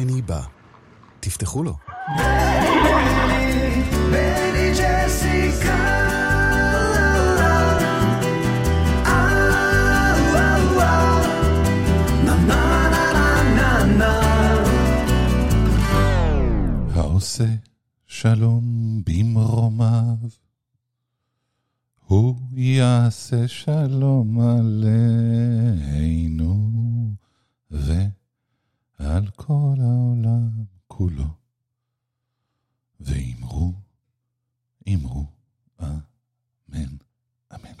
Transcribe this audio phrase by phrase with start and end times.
[0.00, 0.42] בני בא.
[1.20, 1.76] תפתחו לו.
[4.10, 5.98] בני ג'סיקה
[16.94, 17.44] העושה
[18.06, 20.16] שלום במרומיו,
[22.06, 25.08] הוא יעשה שלום עלינו
[29.18, 30.48] ועל כל העולם
[30.86, 31.24] כולו.
[33.00, 33.72] ואמרו,
[34.94, 35.24] אמרו,
[35.82, 36.96] אמן,
[37.54, 37.72] אמן.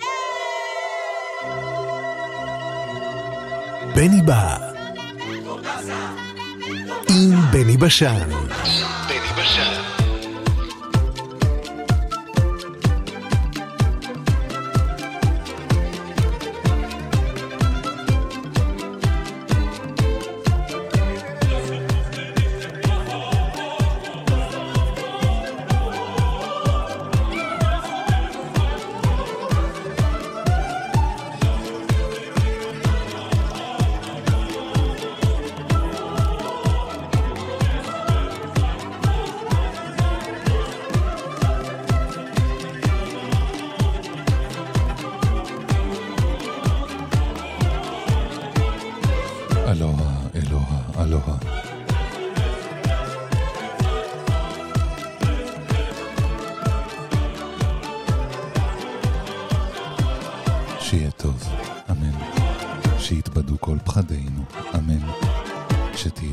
[3.94, 4.70] בני בא.
[7.08, 8.28] עם בני בשן.
[9.08, 9.77] בני בשן.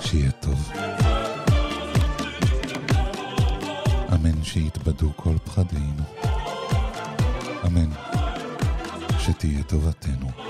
[0.00, 0.72] שיהיה טוב.
[4.14, 6.02] אמן שיתבדו כל פחדינו.
[7.66, 7.90] אמן.
[9.18, 10.47] שתהיה טובתנו.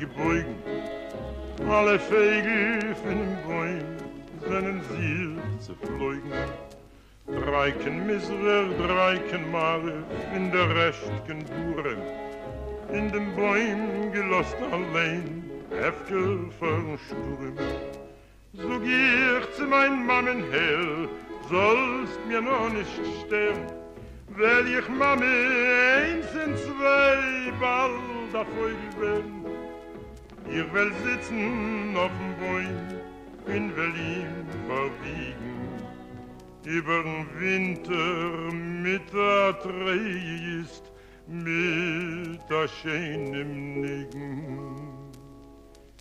[0.00, 0.54] Reingebogen.
[1.68, 3.98] Alle Vögel von dem Bäum
[4.48, 6.32] sind sie zu fliegen.
[7.26, 10.02] Dreiken Misrer, dreiken Mare,
[10.34, 11.98] in der rechten Buren.
[12.92, 17.56] In dem Bäum gelost allein, Hefkel von Sturm.
[18.54, 21.08] So geh ich zu mein Mammen hell,
[21.48, 23.66] sollst mir noch nicht sterben.
[24.36, 29.59] Weil ich Mami eins und zwei bald auf Vögel bin.
[30.52, 32.88] Ich will sitzen auf dem Bäum,
[33.46, 35.60] in Berlin verwiegen.
[36.64, 40.90] Über den Winter mit der Trägest,
[41.28, 45.00] mit der schönen Nigen.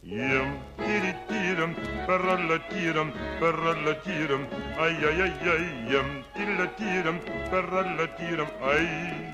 [0.02, 1.76] Yum, tiri tiram,
[2.08, 4.48] paralla tiram, paralla tiram,
[4.80, 7.20] ay ay ay ay, yum, tilla tiram,
[7.52, 8.88] paralla tiram, ay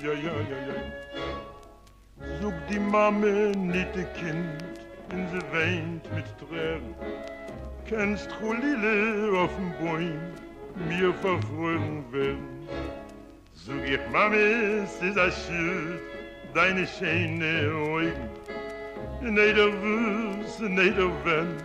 [0.04, 1.06] ay ay ay.
[2.40, 6.94] Sog die Mame ihr Kind, wenn sie weint mit Tränen.
[7.88, 10.20] Kennst Cholile auf dem Bäum,
[10.88, 12.68] mir verfroren werden.
[13.54, 14.36] Sog ich Mame,
[14.84, 16.00] es ist ein Schild,
[16.54, 18.30] deine schöne Augen.
[19.22, 21.56] Nee, der Wuss, nee, der Wenn,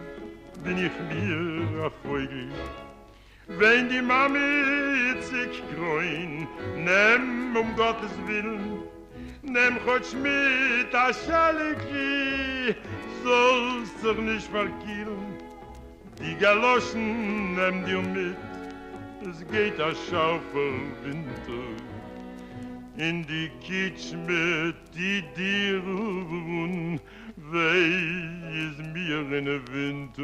[0.63, 2.49] bin ich mir Vogel.
[3.47, 6.47] Wenn die Mami sich groin,
[6.77, 8.83] nimm um Gottes Willen,
[9.41, 12.50] nimm Gott mit a Schaleki,
[13.23, 15.37] sollst dich nicht verkehren.
[16.19, 18.37] Die Galoschen nimm dir um mit,
[19.29, 20.73] es geht a Schaufel
[21.03, 21.67] Winter.
[22.97, 26.99] In die Kitsch mit die dir wohnen,
[27.37, 27.85] wei
[28.63, 30.17] is mir in der Wind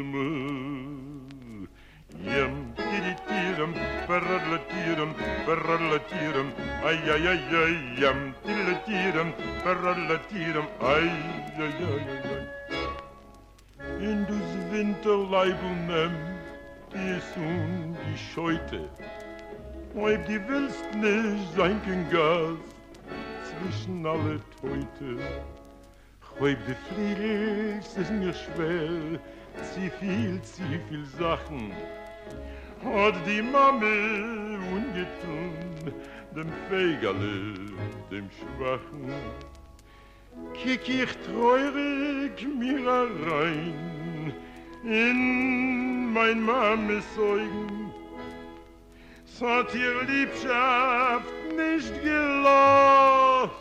[2.24, 3.72] Yem tiritiram
[4.08, 5.14] parallatiram
[5.46, 6.48] parallatiram
[6.82, 9.30] ay ay ay yem tiritiram
[9.62, 12.57] parallatiram ay ai, ai, ay, ay, ay.
[14.00, 16.12] In dus Winterleibel nem,
[16.92, 18.88] die un die Scheute,
[19.94, 21.80] ob die willst nicht sein
[22.10, 22.58] Gas
[23.42, 25.20] zwischen alle Teute.
[26.38, 29.18] Ob die fliegst, ist mir schwer,
[29.72, 31.72] zu viel, zu viel Sachen.
[32.84, 35.92] Hat die Mame ungetun,
[36.36, 37.54] dem Fegerle,
[38.12, 39.47] dem Schwachen.
[40.54, 44.32] kick ich treurig mir rein
[44.84, 47.92] in mein Mames Augen.
[49.24, 53.52] Sollt ihr Liebschaft nicht gelost,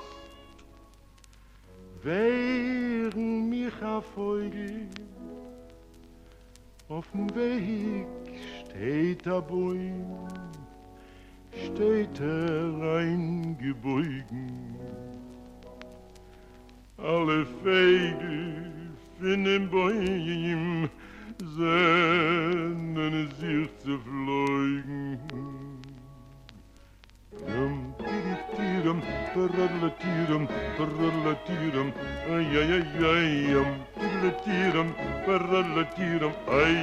[2.01, 4.88] wären mich erfolge,
[6.89, 8.07] auf dem Weg
[8.65, 10.27] steht der Bäum,
[11.51, 14.76] steht er eingebeugen.
[16.97, 18.71] alle Feige
[19.21, 20.89] in den Bäumen
[21.39, 25.19] sehnen sich zu fliegen.
[27.47, 27.94] Dum,
[28.55, 29.01] tirum,
[29.33, 30.47] parallatirum,
[30.77, 31.94] parallatirum,
[32.29, 34.89] ay, ay, ay, ay, um, parallatirum,
[35.25, 36.75] parallatirum, ay,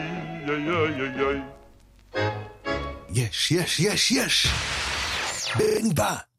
[0.47, 1.39] ay, ay, ay, ay.
[3.11, 4.37] Yes, yes, yes, yes.
[5.59, 6.34] Ben ba.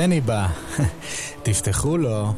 [0.00, 0.46] בני בא.
[1.42, 2.32] תפתחו לו.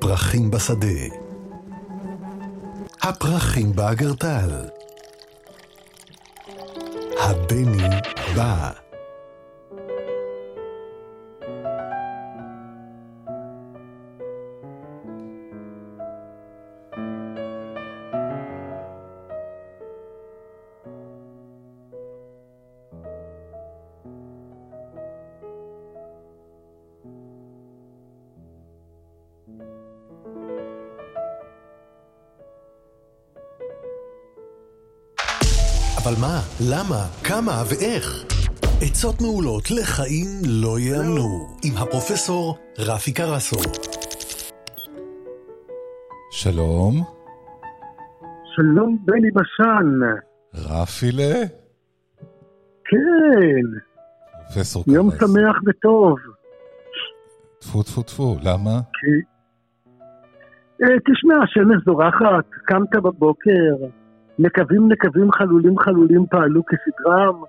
[0.00, 1.16] הפרחים בשדה.
[3.02, 4.50] הפרחים באגרטל.
[7.20, 7.88] הבני
[8.36, 8.70] בא.
[36.68, 38.24] למה, כמה ואיך?
[38.82, 40.28] עצות מעולות לחיים
[40.62, 43.56] לא ייאמנו, עם הפרופסור רפי קרסו.
[46.30, 46.94] שלום,
[48.56, 49.88] שלום בני בשן.
[50.54, 51.46] רפילה,
[52.84, 53.66] כן,
[54.44, 55.20] פרופסור יום קרס.
[55.20, 56.18] שמח וטוב.
[57.58, 58.80] טפו טפו טפו, למה?
[58.92, 59.10] כי...
[60.82, 63.99] אה, תשמע, השמש זורחת, קמת בבוקר,
[64.40, 67.42] נקבים נקבים חלולים חלולים פעלו כסדרם,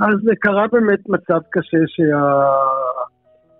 [0.00, 2.20] אז קרה באמת מצב קשה שה...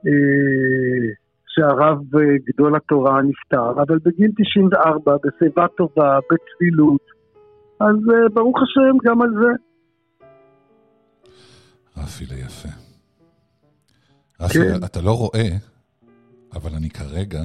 [0.07, 1.07] אה,
[1.49, 7.03] שהרב אה, גדול התורה נפטר, אבל בגיל 94, בשיבה טובה, בצלילות,
[7.81, 9.50] אז אה, ברוך השם גם על זה.
[11.97, 12.69] רפילה יפה.
[14.41, 15.49] רפילה, אתה לא רואה,
[16.53, 17.41] אבל אני כרגע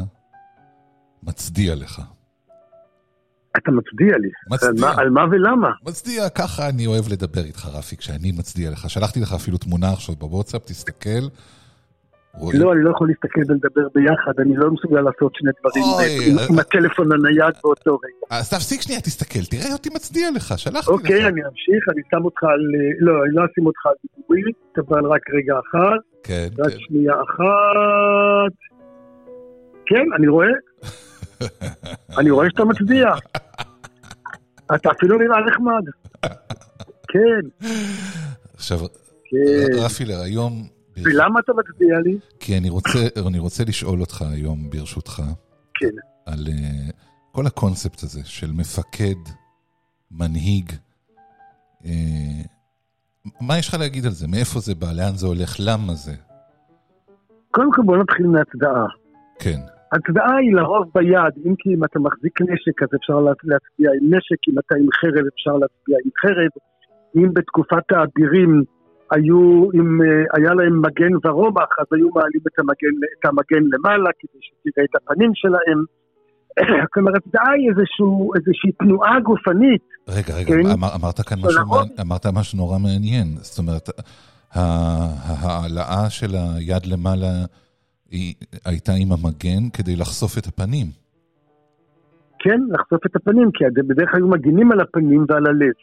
[1.23, 2.01] מצדיע לך.
[3.57, 4.29] אתה מצדיע לי.
[4.49, 4.69] מצדיע.
[4.69, 5.69] על מה, על מה ולמה?
[5.85, 8.89] מצדיע, ככה אני אוהב לדבר איתך, רפי, כשאני מצדיע לך.
[8.89, 11.25] שלחתי לך אפילו תמונה עכשיו בוואטסאפ, תסתכל.
[12.33, 12.61] רואים?
[12.61, 16.37] לא, אני לא יכול להסתכל ולדבר ביחד, אני לא מסוגל לעשות שני דברים אוי, עם-
[16.39, 18.37] אה, עם הטלפון הנייד באותו רגע.
[18.39, 20.87] אז תפסיק שנייה, תסתכל, תראה אותי מצדיע לך, שלחתי לך.
[20.89, 22.59] אוקיי, אני אמשיך, אני שם אותך על...
[22.99, 26.77] לא, אני לא אשים אותך על דיבורית, אבל רק רגע אחד, כן, רק כן.
[26.79, 28.53] שנייה אחת.
[29.85, 30.47] כן, אני רואה.
[32.19, 33.07] אני רואה שאתה מצדיע.
[34.75, 35.83] אתה אפילו נראה נחמד.
[37.11, 37.67] כן,
[38.53, 38.79] עכשיו,
[39.29, 39.83] כן.
[39.83, 40.67] רפילר, היום...
[41.03, 42.17] ולמה אתה מצדיע לי?
[42.39, 45.21] כי אני רוצה, אני רוצה לשאול אותך היום, ברשותך,
[45.73, 45.95] כן.
[46.25, 46.91] על uh,
[47.31, 49.31] כל הקונספט הזה של מפקד,
[50.11, 50.71] מנהיג.
[51.81, 51.87] Uh,
[53.41, 54.27] מה יש לך להגיד על זה?
[54.27, 54.91] מאיפה זה בא?
[54.91, 55.55] לאן זה הולך?
[55.59, 56.13] למה זה?
[57.51, 58.85] קודם כל בוא נתחיל מהצדעה.
[59.39, 59.59] כן,
[59.93, 64.05] הצדעה היא לרוב ביד, אם כי אם אתה מחזיק נשק אז אפשר לה- להצביע עם
[64.15, 66.51] נשק, אם אתה עם חרב אפשר להצביע עם חרב,
[67.17, 68.63] אם בתקופת האבירים
[69.11, 69.41] היו,
[69.77, 74.39] אם אה, היה להם מגן ורומח, אז היו מעלים את המגן, את המגן למעלה כדי
[74.45, 75.79] שתראה את הפנים שלהם.
[76.93, 79.81] כלומר, הצדעה היא איזשהו, איזושהי תנועה גופנית.
[80.09, 80.69] רגע, רגע, כן.
[80.77, 83.27] אמר, אמרת כאן משהו, מעניין- אמרת משהו נורא מעניין.
[83.37, 83.89] זאת אומרת,
[84.53, 87.27] ההעלאה של היד למעלה
[88.11, 88.33] היא
[88.65, 90.85] הייתה עם המגן כדי לחשוף את הפנים.
[92.39, 95.73] כן, לחשוף את הפנים, כי בדרך כלל היו מגינים על הפנים ועל הלב.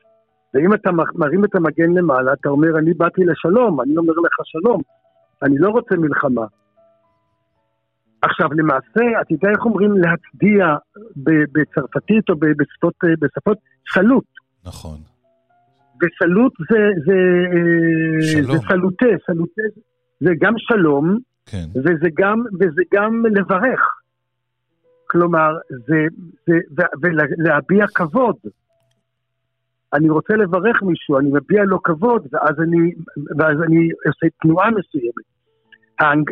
[0.54, 4.80] ואם אתה מרים את המגן למעלה, אתה אומר, אני באתי לשלום, אני אומר לך שלום,
[5.42, 6.47] אני לא רוצה מלחמה.
[8.23, 10.66] עכשיו, למעשה, אתה יודע איך אומרים להצדיע
[11.54, 13.59] בצרפתית או בשפות, בשפות?
[13.95, 14.25] סלוט.
[14.66, 14.99] נכון.
[16.00, 17.18] וסלוט זה, זה,
[17.54, 18.56] אה, שלום.
[18.56, 19.62] זה סלוטה, סלוטה
[20.21, 23.81] זה גם שלום, כן, וזה גם, וזה גם לברך.
[25.07, 26.07] כלומר, זה,
[26.47, 28.37] זה, ולהביע כבוד.
[29.93, 32.93] אני רוצה לברך מישהו, אני מביע לו כבוד, ואז אני,
[33.38, 35.26] ואז אני עושה תנועה מסוימת.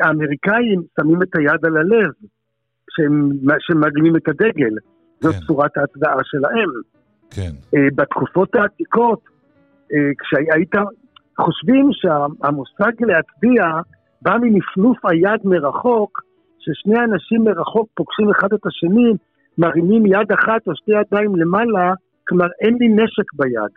[0.02, 2.10] האמריקאים שמים את היד על הלב,
[2.86, 4.74] כשהם כשמגלים את הדגל.
[5.20, 5.40] זאת כן.
[5.46, 6.70] צורת ההצדעה שלהם.
[7.30, 9.20] כן, אה, בתקופות העתיקות,
[9.92, 10.74] אה, כשהיית,
[11.38, 13.64] חושבים שהמושג להצביע
[14.24, 16.22] בא מנפנוף היד מרחוק,
[16.58, 19.10] ששני אנשים מרחוק פוגשים אחד את השני,
[19.58, 21.94] מרימים יד אחת או שתי ידיים למעלה,
[22.28, 23.74] כלומר אין לי נשק ביד.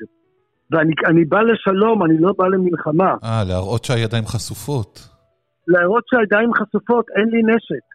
[0.72, 3.16] ואני אני בא לשלום, אני לא בא למלחמה.
[3.24, 5.00] אה, להראות שהידיים חשופות.
[5.68, 7.86] להראות שהידיים חשופות, אין לי נשק.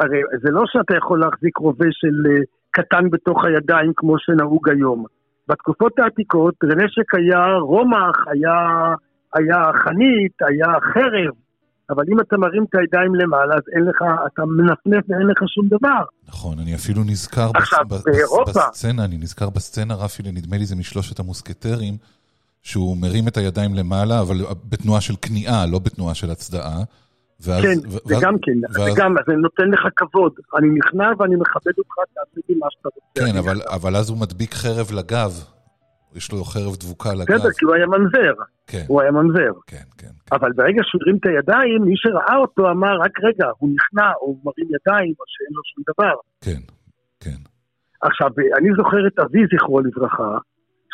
[0.00, 5.04] הרי זה לא שאתה יכול להחזיק רובה של אה, קטן בתוך הידיים כמו שנהוג היום.
[5.48, 8.56] בתקופות העתיקות נשק היה רומח, היה,
[9.34, 11.34] היה חנית, היה חרב,
[11.90, 15.68] אבל אם אתה מרים את הידיים למעלה, אז אין לך, אתה מנפנף ואין לך שום
[15.68, 16.02] דבר.
[16.28, 20.76] נכון, אני אפילו נזכר עכשיו, בס- באירופה- בסצנה, אני נזכר בסצנה, רפי, נדמה לי זה
[20.76, 21.96] משלושת המוסקטרים,
[22.62, 24.36] שהוא מרים את הידיים למעלה, אבל
[24.68, 26.78] בתנועה של כניעה, לא בתנועה של הצדעה.
[27.40, 30.32] ואז, כן, ו- זה גם כן, זה ואז- גם, זה נותן לך כבוד.
[30.58, 33.32] אני נכנע ואני מכבד אותך, תעשה לי מה שאתה רוצה.
[33.32, 33.60] כן, אבל.
[33.68, 35.30] אבל אז הוא מדביק חרב לגב,
[36.16, 37.34] יש לו חרב דבוקה על הגב.
[37.34, 38.34] בסדר, כי הוא היה ממזר,
[38.66, 39.52] כן, הוא היה ממזר.
[39.66, 40.06] כן, כן.
[40.30, 40.36] כן.
[40.36, 44.26] אבל ברגע שהוא הרים את הידיים, מי שראה אותו אמר, רק רגע, הוא נכנע, או
[44.26, 46.14] הוא מרים ידיים, או שאין לו שום דבר.
[46.40, 46.62] כן,
[47.20, 47.40] כן.
[48.02, 50.38] עכשיו, אני זוכר את אבי, זכרו לברכה,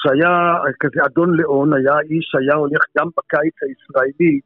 [0.00, 0.34] שהיה
[0.80, 4.40] כזה אדון ליאון, היה איש שהיה הולך גם בקיץ הישראלי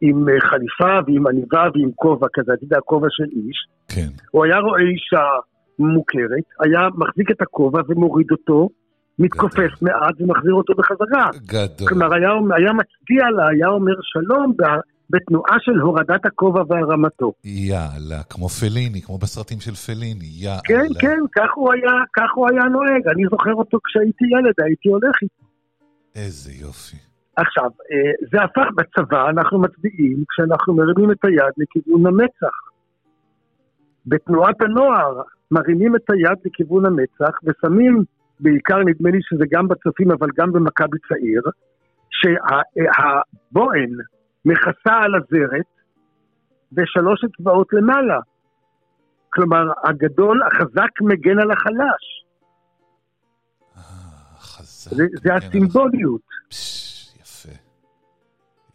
[0.00, 3.58] עם אה, חליפה ועם עניבה ועם כובע כזה, אתה יודע, כובע של איש.
[3.88, 5.26] כן, הוא היה רואה אישה
[5.78, 8.68] מוכרת, היה מחזיק את הכובע ומוריד אותו,
[9.18, 11.30] מתכופף מעט ומחזיר אותו בחזרה.
[11.46, 11.88] גדול.
[11.88, 14.52] כלומר, היה, היה מצדיע לה, היה אומר שלום
[15.10, 17.32] בתנועה של הורדת הכובע והרמתו.
[17.44, 20.60] יאללה, כמו פליני, כמו בסרטים של פליני, יאללה.
[20.64, 23.08] כן, כן, כך הוא היה, כך הוא היה נוהג.
[23.14, 25.44] אני זוכר אותו כשהייתי ילד, הייתי הולך איתו.
[26.14, 26.96] איזה יופי.
[27.36, 32.56] עכשיו, אה, זה הפך בצבא, אנחנו מצביעים כשאנחנו מרימים את היד לכיוון המצח.
[34.06, 38.04] בתנועת הנוער מרימים את היד לכיוון המצח ושמים,
[38.40, 41.42] בעיקר נדמה לי שזה גם בצופים אבל גם במכבי צעיר,
[42.10, 43.90] שהבוהן
[44.44, 45.66] מכסה על הזרת
[46.72, 48.18] ושלוש אצבעות למעלה.
[49.32, 52.24] כלומר, הגדול, החזק מגן על החלש.
[53.76, 53.82] אה.
[54.62, 56.20] זה, זה הסימבוליות.
[56.50, 57.48] יפה.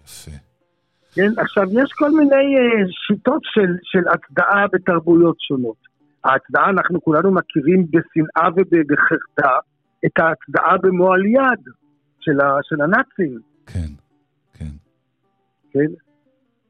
[0.04, 0.32] יפה.
[1.16, 5.89] כן, עכשיו, יש כל מיני אה, שיטות של, של הצדעה בתרבויות שונות.
[6.24, 9.56] ההצדעה, אנחנו כולנו מכירים בשנאה ובחרדה
[10.06, 11.64] את ההצדעה במועל יד
[12.20, 13.92] של, ה, של הנאצים, כן,
[14.54, 14.74] כן.
[15.72, 15.92] כן?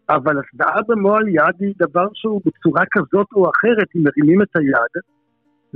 [0.10, 5.04] אבל הצדעה במועל יד היא דבר שהוא בצורה כזאת או אחרת, אם מרימים את היד,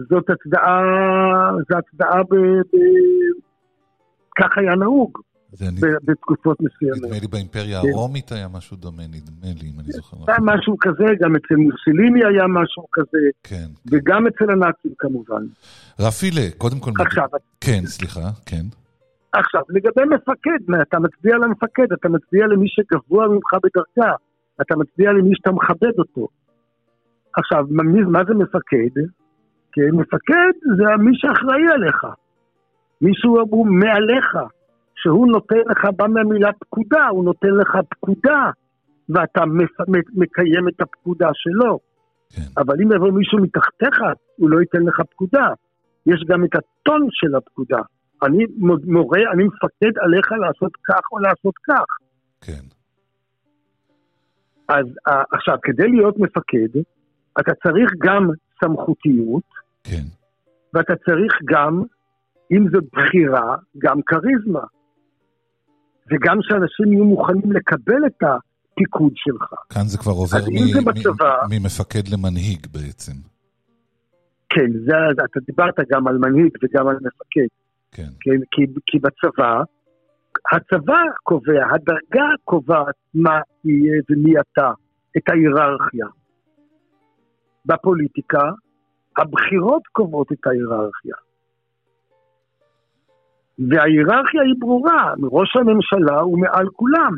[0.09, 0.81] זאת הצדעה,
[1.69, 2.35] זו הצדעה ב...
[2.35, 2.77] ב
[4.39, 5.19] כך היה נהוג
[6.03, 7.03] בתקופות מסוימות.
[7.03, 7.87] נדמה לי באימפריה כן.
[7.93, 10.49] הרומית היה משהו דומה, נדמה לי, אם אני זוכר היה נכון.
[10.49, 13.67] משהו כזה, גם אצל מוסליני היה משהו כזה, כן.
[13.91, 15.43] וגם אצל הנאצים כמובן.
[15.99, 16.91] רפילה, קודם כל...
[16.99, 17.27] עכשיו,
[17.61, 18.65] כן, סליחה, כן.
[19.33, 24.13] עכשיו, לגבי מפקד, אתה מצביע למפקד, אתה מצביע למי שגבוה ממך בדרגה,
[24.61, 26.27] אתה מצביע למי שאתה מכבד אותו.
[27.37, 29.01] עכשיו, מה, זה מפקד?
[29.71, 32.05] כן, מפקד זה מי שאחראי עליך.
[33.01, 34.37] מישהו מעליך,
[35.03, 38.49] שהוא נותן לך, בא מהמילה פקודה, הוא נותן לך פקודה,
[39.09, 39.41] ואתה
[40.15, 41.79] מקיים את הפקודה שלו.
[42.29, 42.61] כן.
[42.61, 43.99] אבל אם יבוא מישהו מתחתיך,
[44.35, 45.47] הוא לא ייתן לך פקודה.
[46.05, 47.79] יש גם את הטון של הפקודה.
[48.23, 51.85] אני מו- מורה, אני מפקד עליך לעשות כך או לעשות כך.
[52.41, 52.63] כן,
[54.67, 56.79] אז אה, עכשיו, כדי להיות מפקד,
[57.39, 58.29] אתה צריך גם
[58.63, 59.43] סמכותיות,
[59.83, 60.03] כן.
[60.73, 61.83] ואתה צריך גם,
[62.51, 64.63] אם זו בחירה, גם כריזמה.
[66.11, 69.53] וגם שאנשים יהיו מוכנים לקבל את הפיקוד שלך.
[69.69, 73.11] כאן זה כבר עובר מ- זה מ- בצבא- ממפקד למנהיג בעצם.
[74.49, 74.93] כן, זה,
[75.25, 77.47] אתה דיברת גם על מנהיג וגם על מפקד.
[77.91, 78.37] כן, כן?
[78.51, 79.63] כי, כי בצבא,
[80.51, 84.71] הצבא קובע, הדרגה קובעת מה יהיה ומי אתה,
[85.17, 86.05] את ההיררכיה.
[87.65, 88.41] בפוליטיקה,
[89.17, 91.15] הבחירות קובעות את ההיררכיה.
[93.59, 97.13] וההיררכיה היא ברורה, ראש הממשלה הוא מעל כולם.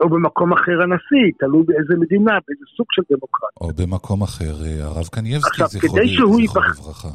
[0.00, 3.60] או במקום אחר הנשיא, תלוי באיזה מדינה, באיזה סוג של דמוקרטיה.
[3.60, 7.08] או במקום אחר, אה, הרב קנייבסקי, זכרו לברכה.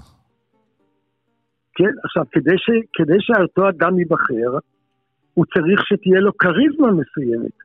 [1.76, 4.52] כן, עכשיו, כדי, ש, כדי שאותו אדם ייבחר,
[5.34, 7.58] הוא צריך שתהיה לו כריזמה מסוימת.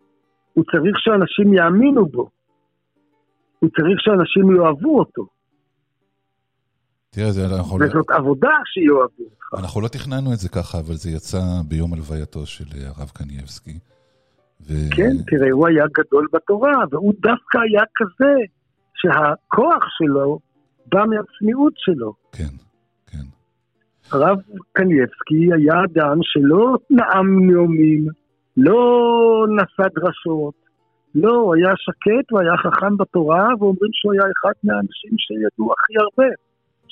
[0.54, 2.28] הוא צריך שאנשים יאמינו בו.
[3.58, 5.26] הוא צריך שאנשים יאהבו אותו.
[7.14, 9.62] תראה, זה, אנחנו, לא- וזאת עבודה שיאהבו אותך.
[9.62, 13.78] אנחנו לא תכננו את זה ככה, אבל זה יצא ביום הלווייתו של אה, הרב קנייבסקי.
[14.66, 14.72] ו...
[14.96, 18.32] כן, תראה, הוא היה גדול בתורה, והוא דווקא היה כזה
[18.94, 20.38] שהכוח שלו
[20.86, 22.12] בא מהצניעות שלו.
[22.32, 22.54] כן,
[23.06, 23.26] כן.
[24.12, 24.38] הרב
[24.72, 28.06] קנייבסקי היה אדם שלא נאם נאומים,
[28.56, 30.54] לא נשא דרשות,
[31.14, 35.92] לא, הוא היה שקט, הוא היה חכם בתורה, ואומרים שהוא היה אחד מהאנשים שידעו הכי
[36.04, 36.32] הרבה.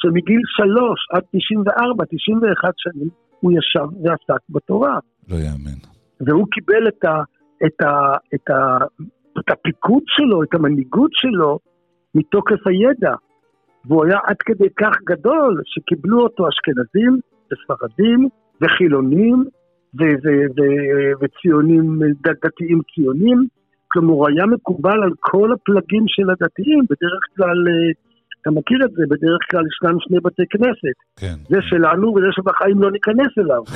[0.03, 3.09] שמגיל שלוש עד 94, 91 שנים,
[3.41, 4.99] הוא ישב ועסק בתורה.
[5.29, 5.79] לא יאמן.
[6.21, 7.23] והוא קיבל את, ה,
[7.67, 8.79] את, ה, את, ה,
[9.39, 11.59] את הפיקוד שלו, את המנהיגות שלו,
[12.15, 13.15] מתוקף הידע.
[13.85, 17.21] והוא היה עד כדי כך גדול, שקיבלו אותו אשכנזים
[17.53, 18.29] וספרדים
[18.63, 19.45] וחילונים
[19.99, 23.47] ו- ו- ו- וציונים, דתיים ציונים.
[23.89, 27.93] כלומר, הוא היה מקובל על כל הפלגים של הדתיים, בדרך כלל, אה,
[28.43, 30.97] אתה מכיר את זה, בדרך כלל ישנם שני בתי כנסת.
[31.17, 31.35] כן.
[31.49, 33.63] זה שלנו וזה שבחיים לא ניכנס אליו.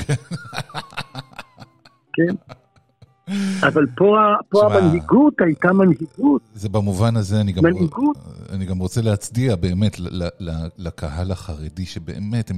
[2.16, 2.34] כן?
[3.66, 4.16] אבל פה,
[4.48, 6.42] פה תשמע, המנהיגות הייתה מנהיגות.
[6.52, 8.16] זה במובן הזה, אני גם, מנהיגות.
[8.52, 12.56] אני גם רוצה להצדיע באמת ל- ל- לקהל החרדי, שבאמת הם,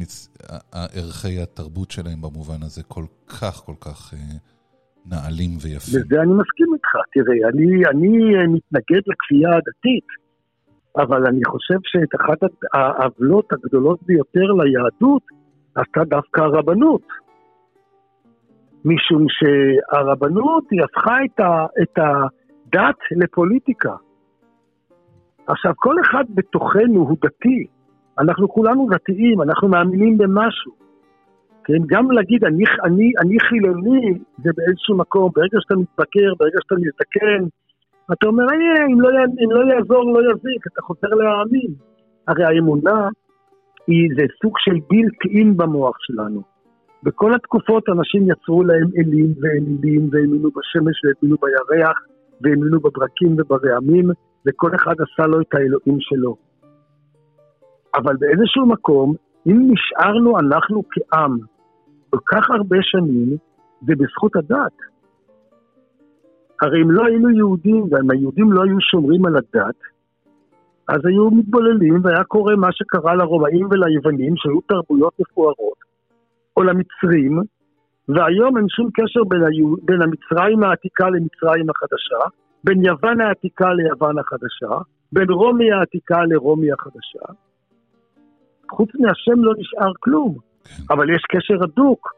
[0.72, 4.18] ערכי התרבות שלהם במובן הזה כל כך כל כך אה,
[5.06, 6.00] נעלים ויפים.
[6.00, 6.90] בזה אני מסכים איתך.
[7.12, 10.06] תראה, אני, אני אה, מתנגד לכפייה הדתית,
[10.96, 12.38] אבל אני חושב שאת אחת
[12.74, 15.22] העוולות הגדולות ביותר ליהדות
[15.74, 17.02] עשתה דווקא הרבנות.
[18.84, 23.94] משום שהרבנות היא הפכה את, ה, את הדת לפוליטיקה.
[25.46, 27.66] עכשיו, כל אחד בתוכנו הוא דתי.
[28.18, 30.72] אנחנו כולנו דתיים, אנחנו מאמינים במשהו.
[31.64, 36.74] כן, גם להגיד אני, אני, אני חילוני זה באיזשהו מקום, ברגע שאתה מתבקר, ברגע שאתה
[36.74, 37.44] מזדקן,
[38.12, 39.08] אתה אומר, "אה, אם לא,
[39.44, 41.70] אם לא יעזור, לא יזיק, אתה חוזר להאמין.
[42.28, 43.08] הרי האמונה
[43.86, 46.42] היא זה סוג של בילט אין במוח שלנו.
[47.02, 51.98] בכל התקופות אנשים יצרו להם אלים ואלילים, והאמינו בשמש והאמינו בירח,
[52.40, 54.10] והאמינו בברקים וברעמים,
[54.46, 56.36] וכל אחד עשה לו את האלוהים שלו.
[57.94, 59.14] אבל באיזשהו מקום,
[59.46, 61.38] אם נשארנו אנחנו כעם
[62.10, 63.36] כל כך הרבה שנים,
[63.86, 64.76] זה בזכות הדת.
[66.60, 69.78] הרי אם לא היינו יהודים, ואם היהודים לא היו שומרים על הדת,
[70.88, 75.78] אז היו מתבוללים והיה קורה מה שקרה לרומאים וליוונים, שהיו תרבויות מפוארות,
[76.56, 77.40] או למצרים,
[78.08, 79.74] והיום אין שום קשר בין, היו...
[79.82, 87.32] בין המצרים העתיקה למצרים החדשה, בין יוון העתיקה ליוון החדשה, בין רומי העתיקה לרומי החדשה.
[88.70, 90.34] חוץ מהשם לא נשאר כלום,
[90.90, 92.12] אבל יש קשר הדוק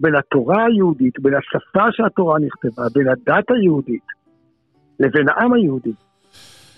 [0.00, 4.06] בין התורה היהודית, בין השפה שהתורה נכתבה, בין הדת היהודית
[5.00, 5.92] לבין העם היהודי.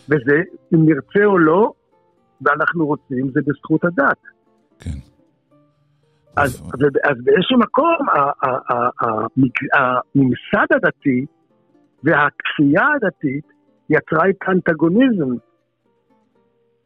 [0.08, 0.42] וזה,
[0.74, 1.72] אם נרצה או לא,
[2.42, 4.18] ואנחנו רוצים, זה בזכות הדת.
[4.78, 4.98] כן.
[6.36, 11.26] אז, ו- אז באיזשהו מקום ה- ה- ה- המג- הממסד הדתי
[12.04, 13.44] והכפייה הדתית
[13.90, 15.30] יצרה את האנטגוניזם.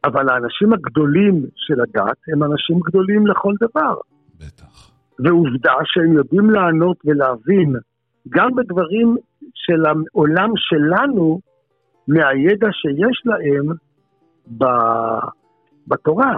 [0.05, 3.95] אבל האנשים הגדולים של הדת הם אנשים גדולים לכל דבר.
[4.39, 4.78] בטח.
[5.23, 7.75] ועובדה שהם יודעים לענות ולהבין
[8.29, 9.15] גם בדברים
[9.53, 11.39] של העולם שלנו
[12.07, 13.65] מהידע שיש להם
[14.57, 15.27] ב-
[15.87, 16.37] בתורה.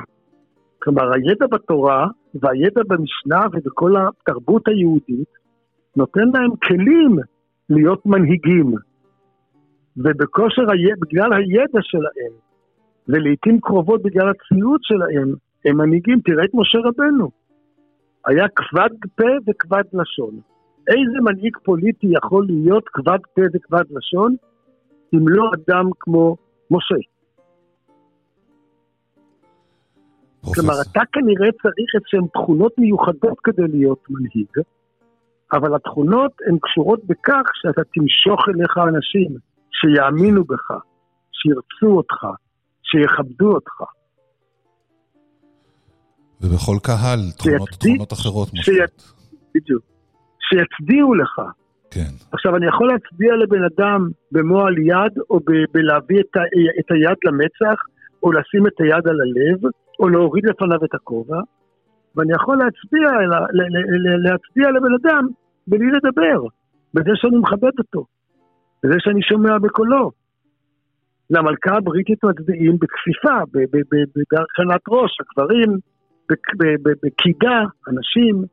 [0.83, 5.29] כלומר, הידע בתורה והידע במשנה ובכל התרבות היהודית
[5.95, 7.19] נותן להם כלים
[7.69, 8.75] להיות מנהיגים.
[9.97, 10.61] ובכושר
[11.01, 12.33] בגלל הידע שלהם,
[13.07, 15.33] ולעיתים קרובות בגלל הצניעות שלהם,
[15.65, 16.19] הם מנהיגים.
[16.19, 17.40] תראה את משה רבנו.
[18.27, 20.39] היה כבד פה וכבד לשון.
[20.87, 24.35] איזה מנהיג פוליטי יכול להיות כבד פה וכבד לשון,
[25.13, 26.35] אם לא אדם כמו
[26.71, 26.95] משה?
[30.41, 30.91] כלומר, פרופסור.
[30.91, 34.47] אתה כנראה צריך איזשהן תכונות מיוחדות כדי להיות מנהיג,
[35.53, 39.31] אבל התכונות הן קשורות בכך שאתה תמשוך אליך אנשים
[39.71, 40.71] שיאמינו בך,
[41.31, 42.25] שירצו אותך,
[42.83, 43.81] שיכבדו אותך,
[46.41, 49.13] ובכל קהל תכונות, שיצדיק- תכונות אחרות שי- מופיעות.
[49.55, 49.83] בדיוק,
[50.47, 51.41] שיצדיעו לך.
[51.91, 56.51] כן, עכשיו, אני יכול להצביע לבן אדם במו על יד, או ב- בלהביא את, ה-
[56.79, 57.79] את היד למצח,
[58.23, 59.59] או לשים את היד על הלב,
[59.99, 61.39] או להוריד לפניו את הכובע,
[62.15, 65.27] ואני יכול להצביע, ל- ל- ל- ל- להצביע לבן אדם
[65.67, 66.39] בלי לדבר,
[66.93, 68.05] בזה שאני מכבד אותו,
[68.83, 70.11] בזה שאני שומע בקולו.
[71.29, 73.35] למלכה הבריטית מצביעים בכפיפה,
[74.31, 75.69] בהרכנת ראש, הגברים,
[77.03, 78.45] בקידה, אנשים.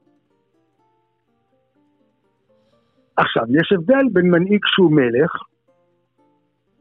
[3.17, 5.33] עכשיו, יש הבדל בין מנהיג שהוא מלך,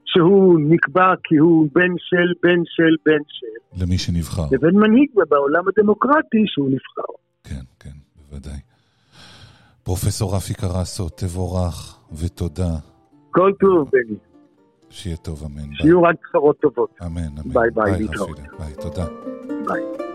[0.05, 4.43] שהוא נקבע כי הוא בן של, בן של, בן של, למי שנבחר.
[4.51, 7.13] לבין מנהיג בעולם הדמוקרטי שהוא נבחר.
[7.43, 7.97] כן, כן,
[8.29, 8.59] בוודאי.
[9.83, 12.73] פרופסור רפי קרסו, תבורך ותודה.
[13.31, 14.17] כל טוב, בני.
[14.89, 15.67] שיהיה טוב, אמן.
[15.67, 15.75] ביי.
[15.77, 16.89] שיהיו רק בשורות טובות.
[17.05, 17.53] אמן, אמן.
[17.53, 18.05] ביי, ביי, ביי.
[18.05, 18.41] רפי.
[18.57, 19.05] ביי, תודה.
[19.67, 20.06] ביי.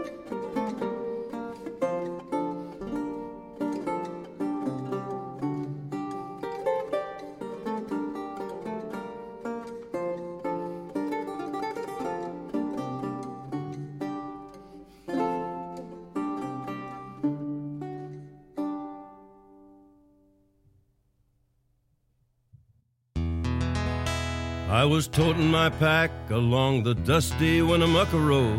[24.93, 28.59] Was toting my pack along the dusty Winnemucca Road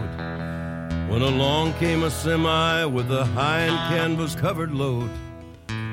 [1.08, 5.12] when along came a semi with a high and canvas covered load.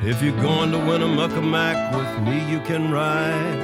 [0.03, 3.61] If you're going to Winnemucca Mac with me, you can ride.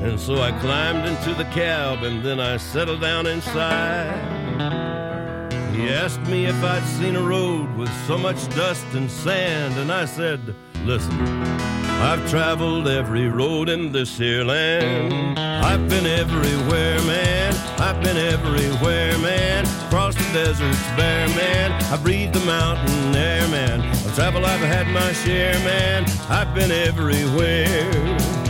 [0.00, 4.14] And so I climbed into the cab and then I settled down inside.
[5.74, 9.90] He asked me if I'd seen a road with so much dust and sand, and
[9.90, 15.38] I said, Listen, I've traveled every road in this here land.
[15.38, 17.54] I've been everywhere, man.
[17.78, 19.66] I've been everywhere, man.
[19.86, 21.72] Across the deserts bare, man.
[21.92, 23.82] I breathed the mountain air, man.
[23.82, 26.06] I've traveled, I've had my share, man.
[26.30, 28.49] I've been everywhere.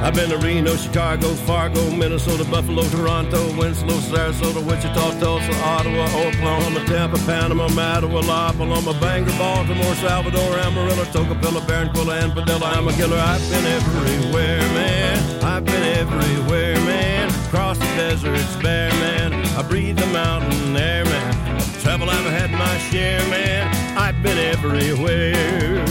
[0.00, 6.84] I've been to Reno, Chicago, Fargo, Minnesota, Buffalo, Toronto, Winslow, Sarasota, Wichita, Tulsa, Ottawa, Oklahoma,
[6.86, 12.66] Tampa, Panama, Mattawa, La Paloma, Bangor, Baltimore, Salvador, Amarillo, Tocopilla, Barranquilla, and Padilla.
[12.66, 13.18] I'm a killer.
[13.18, 15.44] I've been everywhere, man.
[15.44, 17.28] I've been everywhere, man.
[17.46, 19.32] Across the deserts bare, man.
[19.56, 21.34] I breathe the mountain air, man.
[21.88, 23.98] I've I've had my share, man.
[23.98, 25.87] I've been everywhere.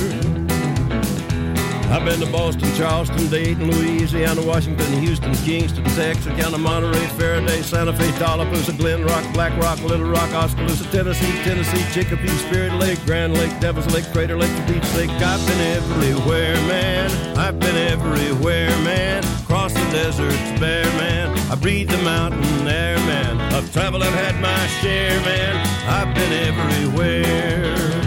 [2.08, 8.10] I've been to Boston, Charleston, Dayton, Louisiana, Washington, Houston, Kingston, Texarkana, Monterey, Faraday, Santa Fe,
[8.12, 13.52] Tallapoosa, Glen Rock, Black Rock, Little Rock, Oskaloosa, Tennessee, Tennessee, Chicopee, Spirit Lake, Grand Lake,
[13.60, 15.10] Devil's Lake, Crater Lake, the Beach Lake.
[15.10, 17.38] I've been everywhere, man.
[17.38, 19.26] I've been everywhere, man.
[19.44, 21.38] Across the deserts bare, man.
[21.52, 23.38] I breathe the mountain air, man.
[23.54, 25.58] I've traveled, I've had my share, man.
[25.90, 28.07] I've been everywhere.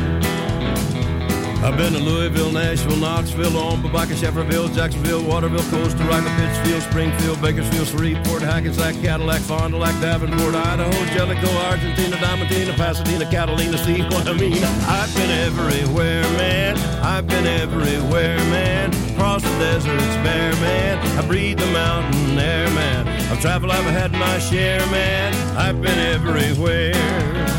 [1.62, 7.42] I've been to Louisville, Nashville, Knoxville, Omaha, Baca, Shefferville, Jacksonville, Waterville, Costa Rica, Pittsfield, Springfield,
[7.42, 14.00] Bakersfield, Shreveport, Hackensack, Cadillac, Fond du Lac, Davenport, Idaho, Jellicoe, Argentina, Diamantina, Pasadena, Catalina, see
[14.00, 14.64] what I mean?
[14.64, 16.78] I've been everywhere, man.
[17.04, 18.94] I've been everywhere, man.
[19.12, 21.18] Across the deserts bare, man.
[21.18, 23.06] I breathe the mountain air, man.
[23.30, 25.34] I've traveled, I've had my share, man.
[25.58, 27.49] I've been everywhere.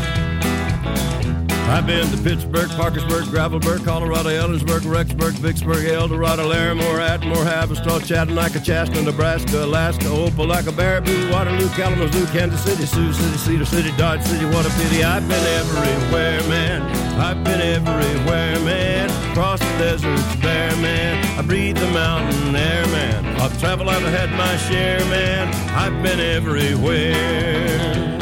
[1.72, 8.06] I've been to Pittsburgh, Parkersburg, Gravelburg, Colorado, Ellensburg, Rexburg, Vicksburg, El Dorado, Larimore, Atmore, Haverstraw,
[8.06, 14.22] Chattanooga, Chaska, Nebraska, Alaska, Opelika, Baraboo, Waterloo, Kalamazoo, Kansas City, Sioux City, Cedar City, Dodge
[14.22, 14.44] City.
[14.44, 15.02] What a pity.
[15.02, 16.82] I've been everywhere, man.
[17.18, 19.08] I've been everywhere, man.
[19.30, 21.24] Across the deserts bare, man.
[21.38, 23.24] I breathe the mountain air, man.
[23.40, 25.48] I've traveled, I've had my share, man.
[25.74, 28.21] I've been everywhere.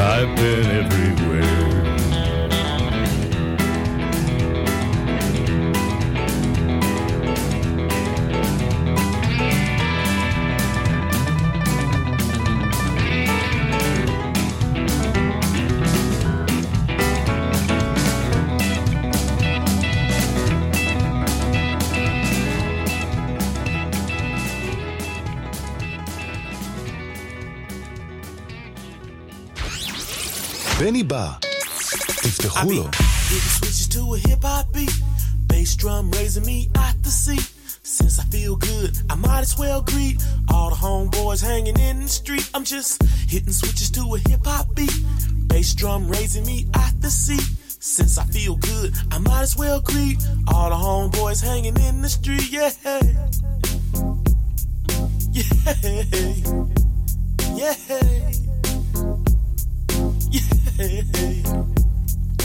[0.00, 1.57] I've been everywhere.
[30.79, 31.31] בני בא.
[32.05, 32.87] תפתחו לו.
[33.29, 34.95] Hitting switches to a hip hop beat.
[35.47, 37.47] Bass drum raising me out the seat.
[37.83, 40.17] Since I feel good, I might as well greet
[40.53, 42.47] all the homeboys hanging in the street.
[42.53, 42.91] I'm just
[43.33, 44.97] hitting switches to a hip hop beat.
[45.49, 47.47] Bass drum raising me out the seat.
[47.79, 50.17] Since I feel good, I might as well greet
[50.51, 52.49] all the homeboys hanging in the street.
[52.49, 52.71] Yeah.
[55.31, 55.53] Yeah.
[57.59, 58.36] Yeah.
[60.30, 61.64] Yeah.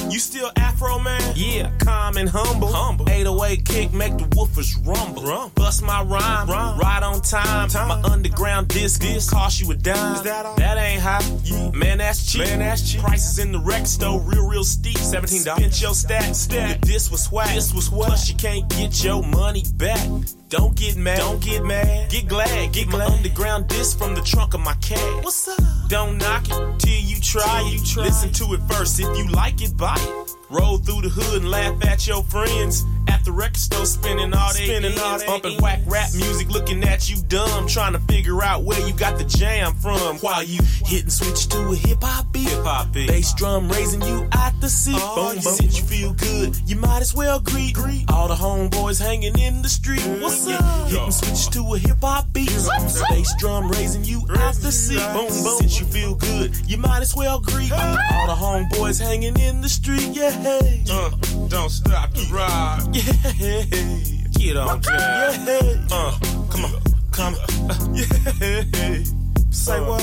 [0.09, 1.33] You still Afro man?
[1.35, 2.67] Yeah, calm and humble.
[2.67, 3.09] Humble.
[3.09, 5.51] 808 kick make the woofers rumble.
[5.55, 7.69] Bust my rhyme, right on time.
[7.73, 10.15] My underground disc, disc cost you a dime.
[10.15, 11.23] Is that, ain't hot.
[11.73, 12.41] Man, that's cheap.
[12.41, 13.01] Man, that's cheap.
[13.01, 14.97] Prices in the rec store, real, real steep.
[14.97, 15.61] Seventeen dollars.
[15.61, 16.35] Pinch your stack.
[16.35, 16.81] Stack.
[16.81, 17.55] This was swag.
[17.55, 18.07] This was what?
[18.07, 20.07] Plus you can't get your money back.
[20.49, 21.17] Don't get mad.
[21.17, 22.11] Don't get mad.
[22.11, 22.71] Get glad.
[22.73, 25.23] Get my underground disc from the trunk of my cab.
[25.23, 25.82] What's up?
[25.93, 27.95] Don't knock it till you try it.
[27.95, 28.99] Listen to it first.
[28.99, 30.31] If you like it, buy it.
[30.49, 32.83] Roll through the hood and laugh at your friends.
[33.07, 36.83] At the record store, spinning all day, spinning all day, bumping whack rap music, looking
[36.83, 40.17] at you dumb, trying to figure out where you got the jam from.
[40.17, 44.01] While you hitting switch to a hip hop beat, hip hop beat, bass drum raising
[44.01, 44.99] you out the seat.
[45.15, 45.41] boom, boom.
[45.41, 49.61] Since you feel good, you might as well greet, greet all the homeboys hanging in
[49.61, 50.01] the street.
[50.21, 50.87] What's up?
[50.89, 52.49] Hitting switch to a hip hop beat,
[53.09, 55.03] bass drum raising you out the seat.
[55.13, 55.57] Boom, boom.
[55.59, 59.69] Since you feel good, you might as well greet all the homeboys hanging in the
[59.69, 60.09] street.
[60.13, 60.33] Yeah.
[60.89, 61.09] Uh,
[61.47, 62.92] don't stop the ride.
[62.93, 63.65] Yeah.
[64.37, 65.47] Get on down.
[65.47, 65.87] Yeah.
[65.91, 66.19] Uh,
[66.51, 66.81] Come on.
[67.11, 67.95] Come on.
[67.95, 69.22] Yeah.
[69.53, 70.01] Say uh, what?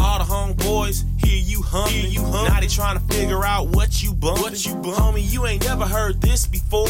[0.00, 1.88] All the homeboys, hear you hum.
[1.90, 2.48] Hear you hum.
[2.48, 4.40] Now they trying to figure out what you bump.
[4.40, 4.96] What you bump.
[4.96, 6.88] Homie, you ain't never heard this before.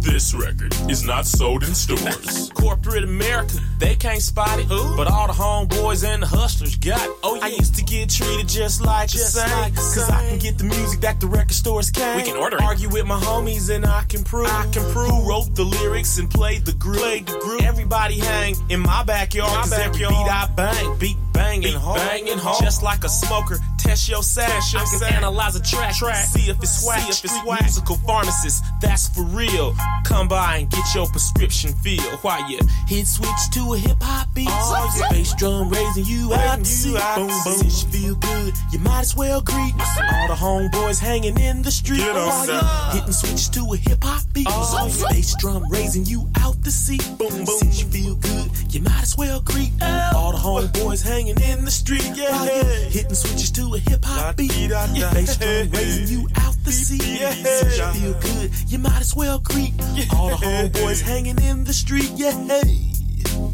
[0.00, 2.50] This record is not sold in stores.
[2.54, 4.68] Corporate America, they can't spot it.
[4.68, 7.10] But all the homeboys and the hustlers got it.
[7.24, 7.44] Oh, yeah.
[7.44, 9.60] I used to get treated just like just the same.
[9.60, 12.16] Like Cause I can get the music that the record stores can't.
[12.16, 12.62] We can order it.
[12.62, 14.46] Argue with my homies and I can prove.
[14.46, 15.10] I can prove.
[15.10, 16.98] Who wrote the lyrics and played the groove.
[16.98, 17.62] Played the groove.
[17.62, 19.50] Everybody hang in my backyard.
[19.52, 20.26] My Cause every backyard.
[20.26, 21.98] beat I bang, beat banging hard.
[21.98, 22.62] banging hard.
[22.62, 24.50] Just like a smoker, test your sack.
[24.74, 27.00] I can analyze a track, see if it's whack.
[27.00, 27.62] See if it's whack.
[27.62, 29.74] Musical pharmacist, that's for real.
[30.04, 34.28] Come by and get your prescription filled while you hit switch to a hip hop
[34.34, 34.48] beat.
[34.50, 35.08] Oh, yeah.
[35.10, 36.92] Bass drum raising you out to see.
[37.16, 37.58] Boom, boom.
[37.58, 41.62] Since you feel good, you might as well greet oh, all the homeboys hanging in
[41.62, 42.00] the street.
[42.00, 44.46] While you hitting switch to a hip hop beat.
[44.48, 45.08] Oh, yeah.
[45.10, 47.04] Bass drum raising you out the seat.
[47.18, 47.46] Boom, boom.
[47.46, 49.70] Since you feel good, you might as well greet
[50.14, 52.04] all the homeboys hanging in the street.
[52.14, 54.50] Yeah, you hitting switches to a hip hop beat.
[54.50, 55.12] Da-dee-da-da.
[55.14, 57.04] Bass drum raising you out the seat.
[57.20, 57.30] Yeah.
[57.30, 59.72] Since you feel good, you might as well greet
[60.16, 62.10] all the homeboys hanging in the street.
[62.14, 62.32] Yeah.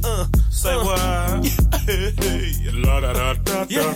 [0.04, 1.44] Uh, Say uh, what?
[1.86, 2.72] Yeah.
[2.72, 3.92] La da da da da Yeah.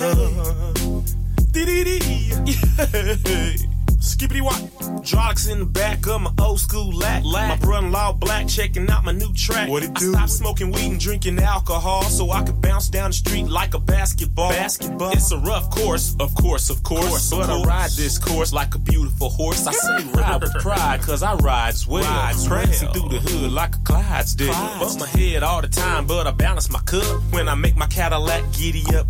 [1.53, 3.67] Dee-dee-dee.
[4.01, 4.55] Skippity wop.
[4.81, 7.23] Hydraulics in the back of my old school lack.
[7.25, 9.69] My brother-in-law black checking out my new track.
[9.69, 10.15] What it do?
[10.15, 13.75] I stopped smoking weed and drinking alcohol so I could bounce down the street like
[13.75, 14.51] a basketball.
[14.51, 15.13] Basketball.
[15.13, 17.09] It's a rough course, of course, of course.
[17.09, 19.67] course but I ride this course like a beautiful horse.
[19.67, 22.03] I say ride with pride cause I rides well.
[22.03, 24.53] Rides Prancing through the hood like a Clydesdale.
[24.53, 27.87] Bump my head all the time, but I balance my cup when I make my
[27.87, 29.07] Cadillac giddy up.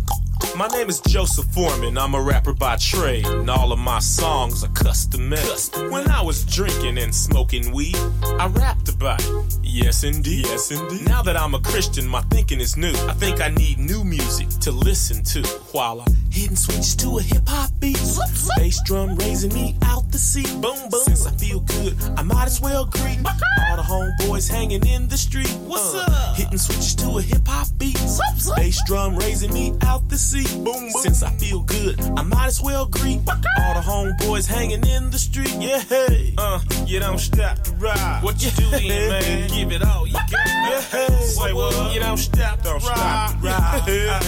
[0.55, 1.97] My name is Joseph Foreman.
[1.97, 5.39] I'm a rapper by trade, and all of my songs are custom made.
[5.89, 9.59] When I was drinking and smoking weed, I rapped about it.
[9.63, 10.45] Yes, indeed.
[10.45, 11.07] Yes, indeed.
[11.07, 12.93] Now that I'm a Christian, my thinking is new.
[13.07, 17.21] I think I need new music to listen to while I hitting switches to a
[17.21, 17.99] hip hop beat.
[18.57, 20.51] Bass drum raising me out the seat.
[20.61, 21.01] Boom, boom.
[21.03, 25.17] Since I feel good, I might as well greet all the homeboys hanging in the
[25.17, 25.51] street.
[25.65, 26.35] What's up?
[26.35, 27.97] Hitting switches to a hip hop beat.
[28.55, 30.51] Bass drum raising me out the seat.
[30.63, 30.91] Boom, boom.
[31.01, 35.17] Since I feel good, I might as well greet all the homeboys hanging in the
[35.17, 35.55] street.
[35.59, 36.33] Yeah, hey.
[36.37, 38.19] Uh, you don't stop to ride.
[38.23, 39.49] What you doing, man?
[39.55, 40.31] Give it all you got.
[40.31, 41.21] Yeah, hey.
[41.23, 41.93] Say what?
[41.93, 43.37] You don't stop to ride.
[43.43, 44.19] Yeah.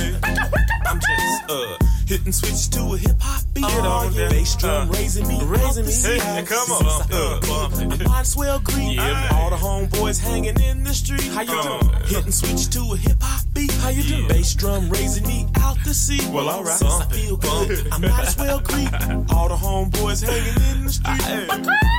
[0.85, 3.61] I'm just uh hitting switch to a hip hop beat.
[3.67, 4.29] Get on yeah.
[4.29, 5.91] Bass drum Uh, raising me, raising me.
[5.93, 6.45] Hey, out.
[6.47, 6.85] come on.
[7.11, 11.23] Uh, good, I might as well greet Yeah, all the homeboys hanging in the street.
[11.33, 11.95] How you Come doing?
[11.95, 12.01] on.
[12.03, 13.71] Hitting switches to a hip hop beat.
[13.73, 14.27] How you doing?
[14.27, 16.25] Bass drum raising me out the seat.
[16.31, 16.77] Well, all right.
[16.77, 18.93] Since I feel good, I might as well greet
[19.33, 21.21] all the homeboys hanging in the street.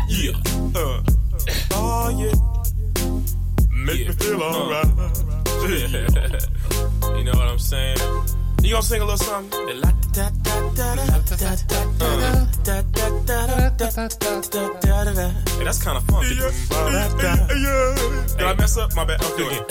[0.09, 0.33] Yeah.
[0.75, 1.03] Uh,
[1.73, 2.35] oh yeah.
[3.71, 4.09] Make Yeah.
[4.09, 4.87] me feel alright.
[7.17, 7.99] you know what I'm saying?
[8.64, 9.66] You gonna sing a little something?
[9.68, 9.79] Hey,
[15.64, 16.35] that's kind of funky.
[16.35, 16.40] Did
[18.40, 18.96] I mess up?
[18.96, 19.22] My bad.
[19.22, 19.64] Okay, again.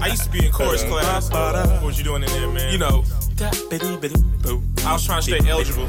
[0.00, 1.30] I used to be in chorus class.
[1.32, 2.70] What was you doing in there, man?
[2.72, 3.02] You know,
[4.86, 5.88] I was trying to stay eligible.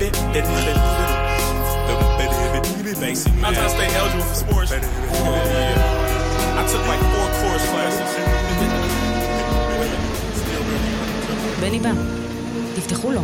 [2.99, 3.31] Basic.
[3.43, 4.71] I was trying to stay eligible for sports.
[4.71, 5.94] Yeah.
[6.60, 8.10] I took like four chorus classes.
[11.60, 11.90] בני בא,
[12.76, 13.20] תפתחו לו.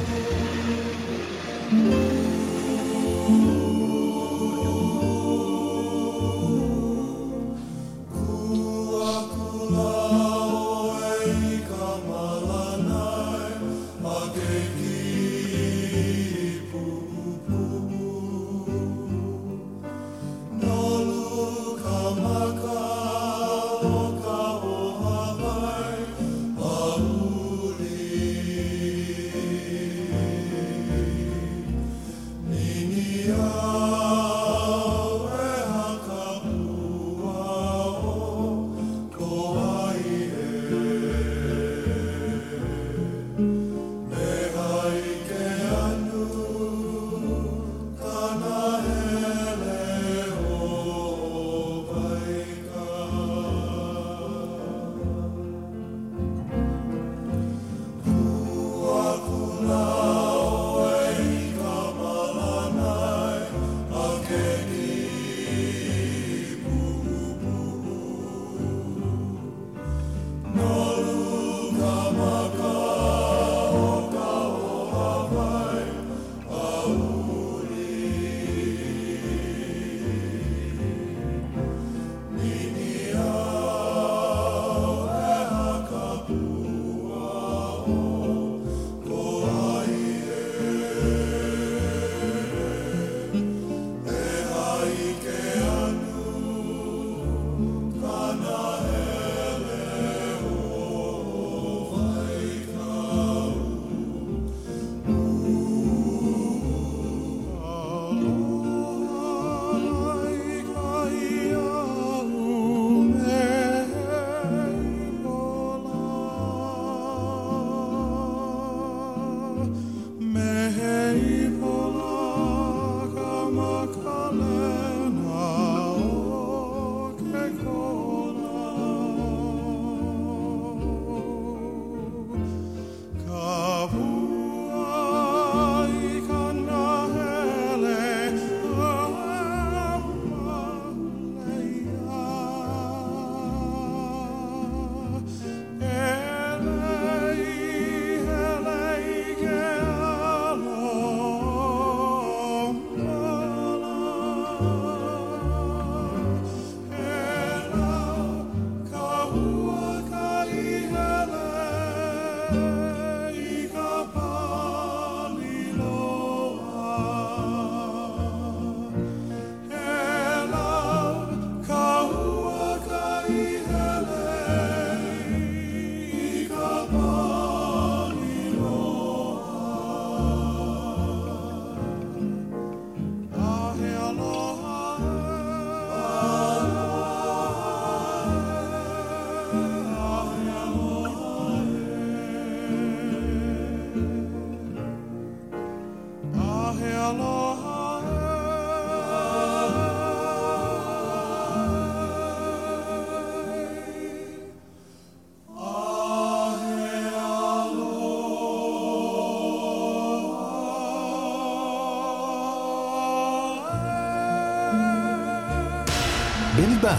[216.80, 216.96] בני בא.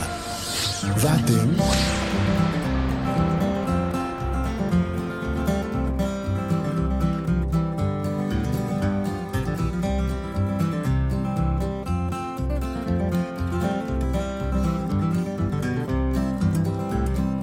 [0.83, 1.49] ואתם?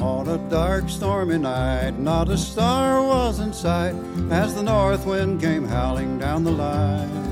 [0.00, 3.96] On a dark, stormy night, not a star was in sight
[4.30, 7.24] as the north wind came howling down the line.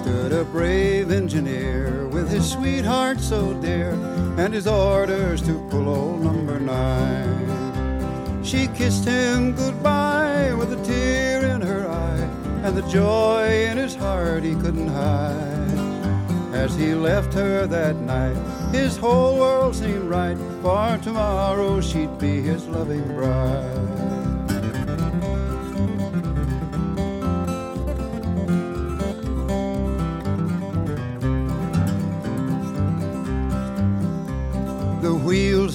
[0.00, 3.92] Stood a brave engineer with his sweetheart so dear
[4.39, 8.41] and his orders to pull old number nine.
[8.41, 12.21] She kissed him goodbye with a tear in her eye
[12.63, 16.53] and the joy in his heart he couldn't hide.
[16.53, 18.37] As he left her that night,
[18.71, 24.08] his whole world seemed right, for tomorrow she'd be his loving bride.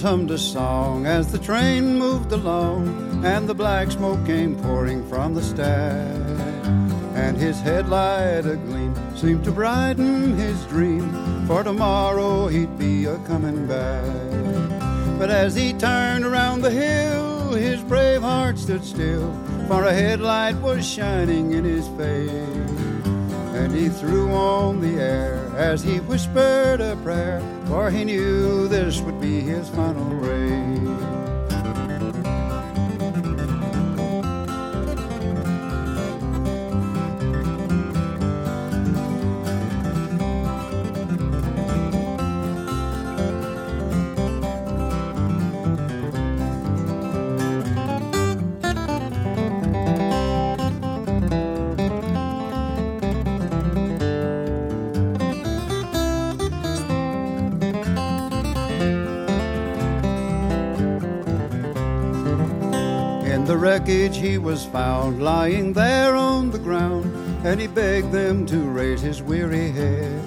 [0.04, 5.32] Hummed a song as the train moved along, and the black smoke came pouring from
[5.32, 6.28] the stack.
[7.14, 11.10] And his headlight gleam seemed to brighten his dream,
[11.46, 15.18] for tomorrow he'd be a coming back.
[15.18, 19.32] But as he turned around the hill, his brave heart stood still,
[19.68, 22.28] for a headlight was shining in his face.
[23.56, 29.00] And he threw on the air as he whispered a prayer, for he knew this
[29.00, 31.13] would be his final race.
[64.24, 67.04] He was found lying there on the ground,
[67.44, 70.24] and he begged them to raise his weary head.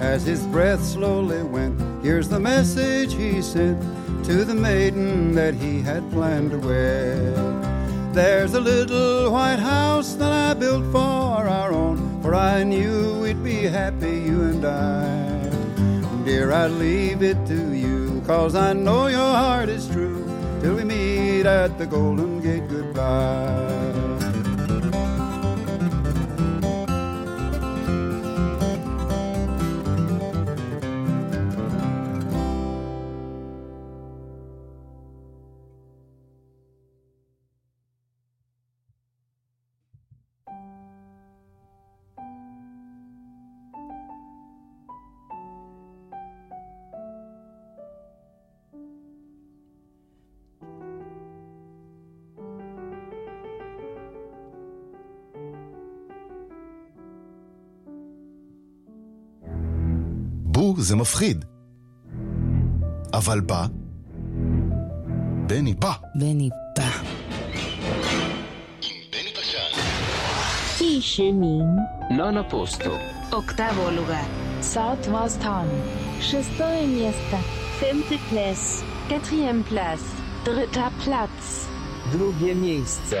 [0.00, 3.78] As his breath slowly went, here's the message he sent
[4.24, 8.14] to the maiden that he had planned to wed.
[8.14, 13.44] There's a little white house that I built for our own, for I knew we'd
[13.44, 16.24] be happy, you and I.
[16.24, 20.24] Dear, I leave it to you, cause I know your heart is true,
[20.62, 23.95] till we meet at the Golden goodbye.
[60.86, 61.44] זה מפחיד.
[63.12, 63.66] אבל בא...
[65.46, 65.92] בני בא.
[66.14, 66.90] בני בא.
[71.42, 71.68] Min.
[72.18, 72.92] Nono posto.
[73.40, 74.26] Oktavo lugar.
[74.74, 75.68] Southwestern.
[76.30, 77.36] Шестое место.
[77.80, 78.62] Femte Platz.
[79.08, 80.04] Quatrième Platz.
[80.44, 81.44] Dritter Platz.
[82.12, 83.20] Drugie miejsce.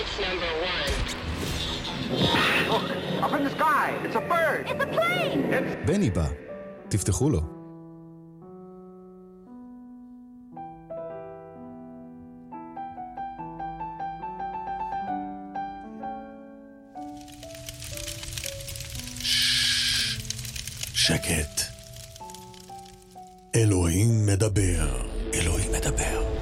[0.00, 2.43] It's number one.
[3.34, 3.88] Up in the sky.
[4.04, 4.66] It's a bird.
[4.68, 5.86] It's a plane!
[5.86, 6.26] בני בא.
[6.88, 7.40] תפתחו לו.
[20.94, 21.60] שקט.
[23.54, 25.06] אלוהים מדבר.
[25.34, 26.33] אלוהים מדבר.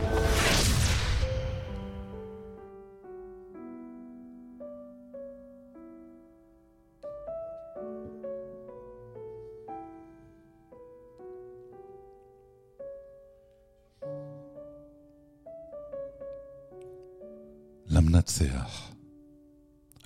[17.94, 18.92] למנצח,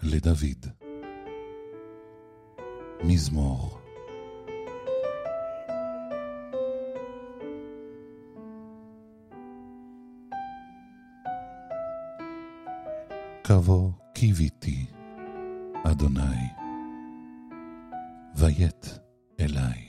[0.03, 0.67] לדוד,
[3.05, 3.79] מזמור.
[13.43, 14.87] קבו קיוויתי,
[15.85, 16.49] אדוני,
[18.35, 18.87] ויט
[19.41, 19.89] אלי,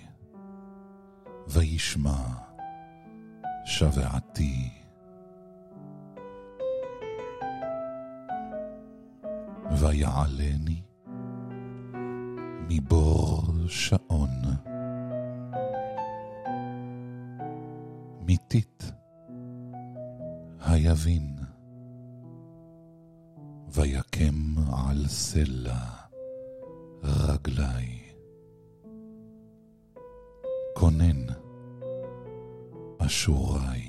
[1.48, 2.24] וישמע
[3.66, 4.87] שבעתי.
[9.98, 10.82] ויעלני
[12.70, 14.30] מבור שעון.
[18.26, 18.92] מיתית
[20.60, 21.36] היבין,
[23.68, 25.86] ויקם על סלע
[27.04, 28.02] רגלי.
[30.76, 31.26] כונן
[33.00, 33.87] אשורי.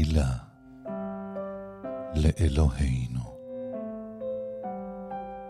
[0.00, 0.32] תהילה
[2.14, 3.20] לאלוהינו.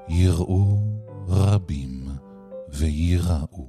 [0.09, 0.79] יראו
[1.29, 2.09] רבים
[2.69, 3.69] וייראו,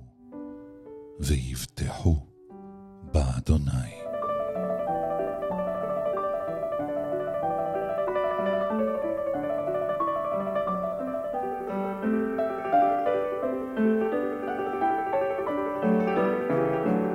[1.20, 2.16] ויבטחו
[3.14, 4.02] באדוני.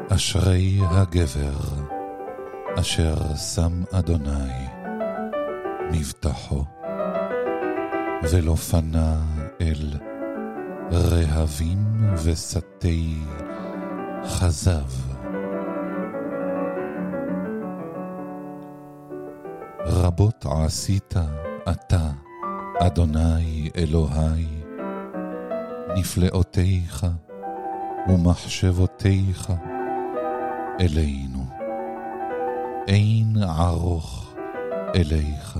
[0.08, 1.85] אשרי הגבר
[2.80, 4.66] אשר שם אדוני
[5.92, 6.64] מבטחו,
[8.22, 9.16] ולא פנה
[9.60, 9.92] אל
[10.92, 11.78] רהבים
[12.24, 13.18] ושתי
[14.24, 14.90] חזב.
[19.86, 21.14] רבות עשית
[21.70, 22.10] אתה,
[22.80, 24.46] אדוני אלוהי,
[25.96, 27.06] נפלאותיך
[28.08, 29.52] ומחשבותיך
[30.80, 31.55] אלינו.
[32.88, 34.34] אין ערוך
[34.94, 35.58] אליך,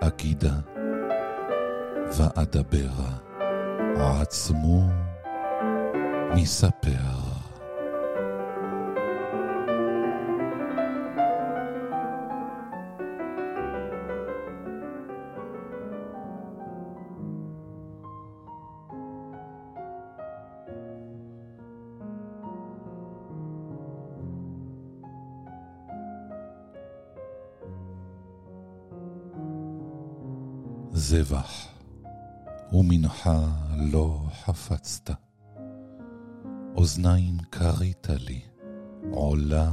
[0.00, 0.54] אגידה
[2.16, 3.10] ואדברה,
[4.20, 4.82] עצמו
[6.34, 7.23] מספר.
[31.24, 31.68] זבח
[32.72, 33.46] ומנחה
[33.92, 35.10] לא חפצת,
[36.76, 38.40] אוזניים כרית לי,
[39.10, 39.72] עולה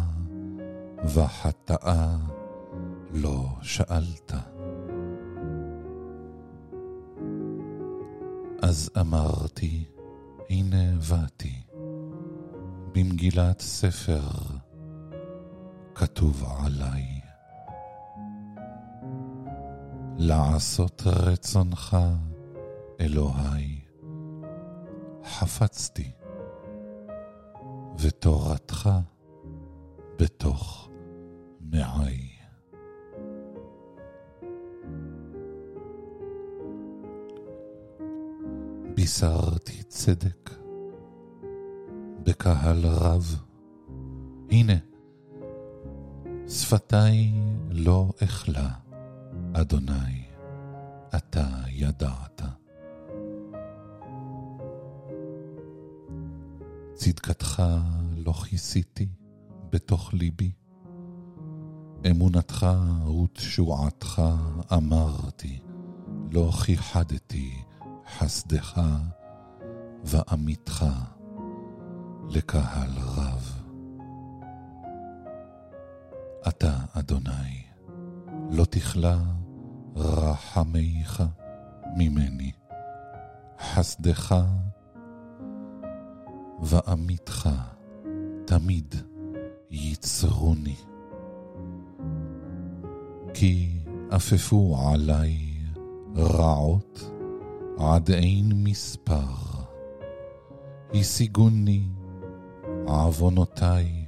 [1.04, 2.18] וחטאה
[3.14, 4.34] לא שאלת.
[8.62, 9.86] אז אמרתי,
[10.50, 11.64] הנה באתי,
[12.94, 14.22] במגילת ספר
[15.96, 17.21] כתוב עליי.
[20.24, 21.98] לעשות רצונך,
[23.00, 23.82] אלוהי,
[25.24, 26.12] חפצתי,
[28.00, 28.90] ותורתך
[30.20, 30.90] בתוך
[31.60, 32.30] מעי.
[38.96, 40.50] בישרתי צדק
[42.24, 43.36] בקהל רב,
[44.52, 44.78] הנה,
[46.48, 47.34] שפתיי
[47.70, 48.91] לא אכלה.
[49.54, 50.26] אדוני,
[51.16, 52.42] אתה ידעת.
[56.94, 57.64] צדקתך
[58.18, 59.08] לא כיסיתי
[59.70, 60.52] בתוך ליבי,
[62.12, 62.68] אמונתך
[63.24, 64.22] ותשועתך
[64.74, 65.60] אמרתי,
[66.32, 67.62] לא כיחדתי
[68.18, 68.82] חסדך
[70.06, 70.86] ואמיתך
[72.30, 73.62] לקהל רב.
[76.48, 77.64] אתה, אדוני,
[78.52, 79.18] לא תכלה
[79.96, 81.24] רחמיך
[81.98, 82.52] ממני,
[83.60, 84.36] חסדך
[86.62, 87.50] ואמיתך
[88.46, 88.96] תמיד
[89.72, 90.76] יצרוני.
[93.34, 93.80] כי
[94.16, 95.58] אפפו עלי
[96.16, 97.12] רעות
[97.78, 99.34] עד אין מספר,
[100.94, 101.88] השיגוני
[102.86, 104.06] עוונותיי,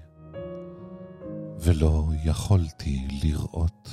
[1.59, 3.89] ולא יכולתי לראות.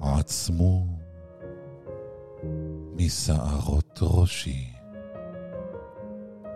[0.00, 0.86] עצמו
[2.96, 4.72] משערות ראשי,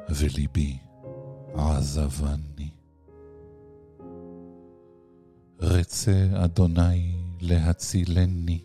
[0.08, 0.78] וליבי
[1.54, 2.70] עזבני.
[5.60, 8.62] רצה אדוני להצילני,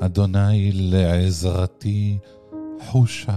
[0.00, 2.18] אדוני לעזרתי
[2.80, 3.36] חושה.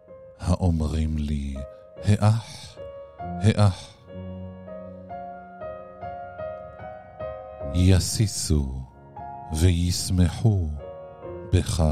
[0.41, 1.55] האומרים לי,
[2.03, 2.77] האח,
[3.19, 3.97] האח.
[7.73, 8.81] יסיסו
[9.53, 10.67] וישמחו
[11.53, 11.83] בך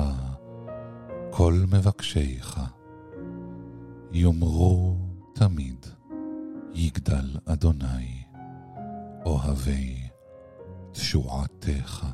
[1.31, 2.61] כל מבקשיך.
[4.11, 4.97] יאמרו
[5.33, 5.85] תמיד,
[6.73, 8.23] יגדל אדוני,
[9.25, 10.09] אוהבי
[10.91, 12.05] תשועתך.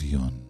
[0.00, 0.40] ואביון.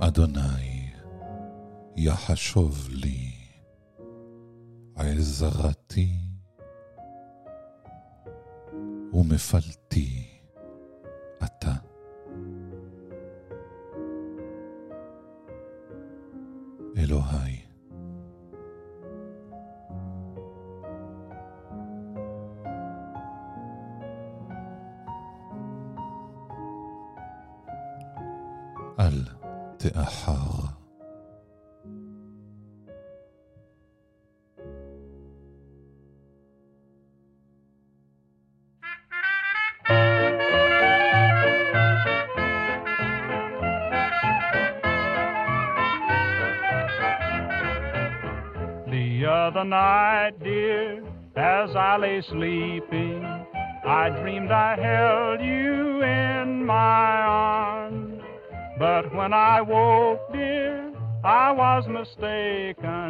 [0.00, 0.90] אדוני
[1.96, 3.32] יחשוב לי
[4.96, 6.08] עזרתי
[9.12, 10.21] ומפלתי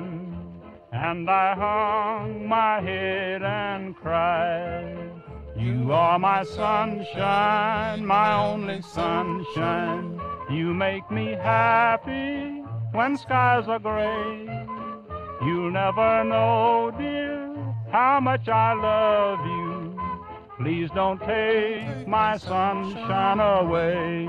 [0.01, 0.37] mistaken,
[0.93, 5.11] and I hung my head and cried.
[5.57, 10.21] You are my sunshine, my only sunshine.
[10.51, 12.63] You make me happy
[12.93, 14.67] when skies are gray.
[15.43, 17.55] You'll never know, dear,
[17.91, 20.01] how much I love you.
[20.59, 24.29] Please don't take my sunshine away.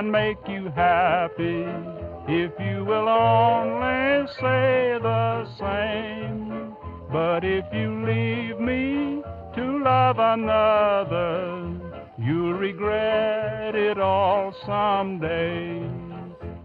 [0.00, 1.62] And make you happy
[2.26, 6.74] if you will only say the same.
[7.12, 9.22] But if you leave me
[9.56, 11.70] to love another,
[12.18, 15.86] you'll regret it all someday.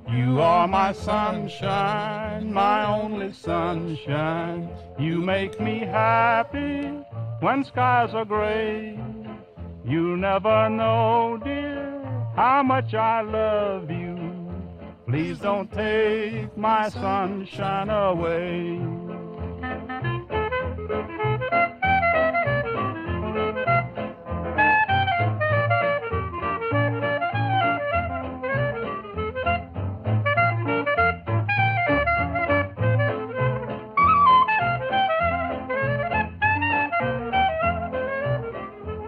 [0.09, 4.69] You are my sunshine, my only sunshine.
[4.97, 6.87] You make me happy
[7.41, 8.97] when skies are gray.
[9.83, 11.64] You'll never know, dear,
[12.35, 14.15] how much I love you.
[15.07, 18.81] Please don't take my sunshine away.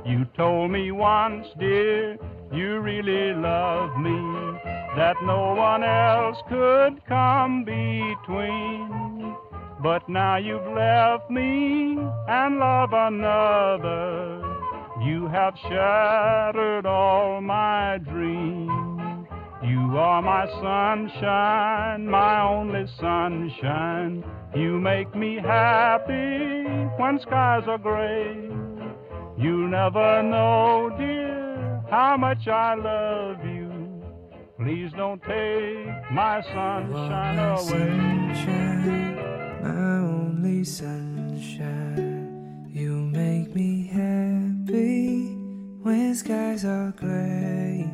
[0.06, 1.87] You told me once, dear,
[2.88, 4.18] really love me,
[4.96, 9.36] that no one else could come between.
[9.84, 11.98] But now you've left me
[12.30, 14.42] and love another.
[15.04, 19.28] You have shattered all my dreams.
[19.64, 24.24] You are my sunshine, my only sunshine.
[24.56, 26.64] You make me happy
[26.98, 28.48] when skies are gray.
[29.38, 31.17] You'll never know, dear,
[31.90, 33.72] how much I love you.
[34.58, 37.98] Please don't take my sunshine away.
[39.62, 42.18] my only sunshine.
[42.74, 45.36] You make me happy
[45.82, 47.86] when skies are gray.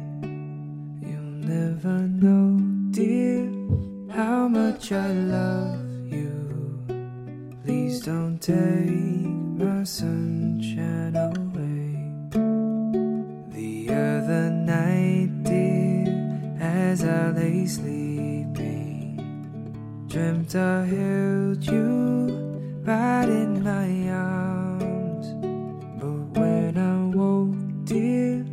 [1.01, 2.59] You'll never know,
[2.91, 3.45] dear,
[4.09, 6.85] how much I love you.
[7.63, 9.27] Please don't take
[9.59, 11.42] my sunshine away.
[13.85, 19.19] The other night, dear, as I lay sleeping.
[20.07, 25.33] Dreamt I held you right in my arms.
[25.99, 28.45] But when I woke, dear,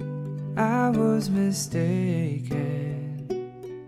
[0.57, 3.29] I was mistaken.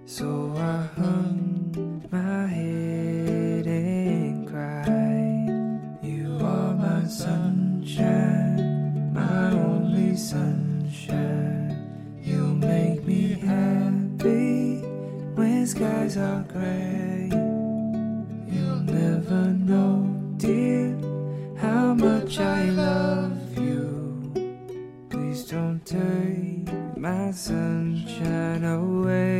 [0.06, 5.48] So I hung my head and cried.
[6.04, 10.61] You are my sunshine, my only sunshine.
[12.20, 14.80] You make me happy
[15.34, 17.28] when skies are gray.
[18.52, 20.96] You'll never know, dear,
[21.56, 24.32] how much I love you.
[25.10, 29.31] Please don't take my sunshine away.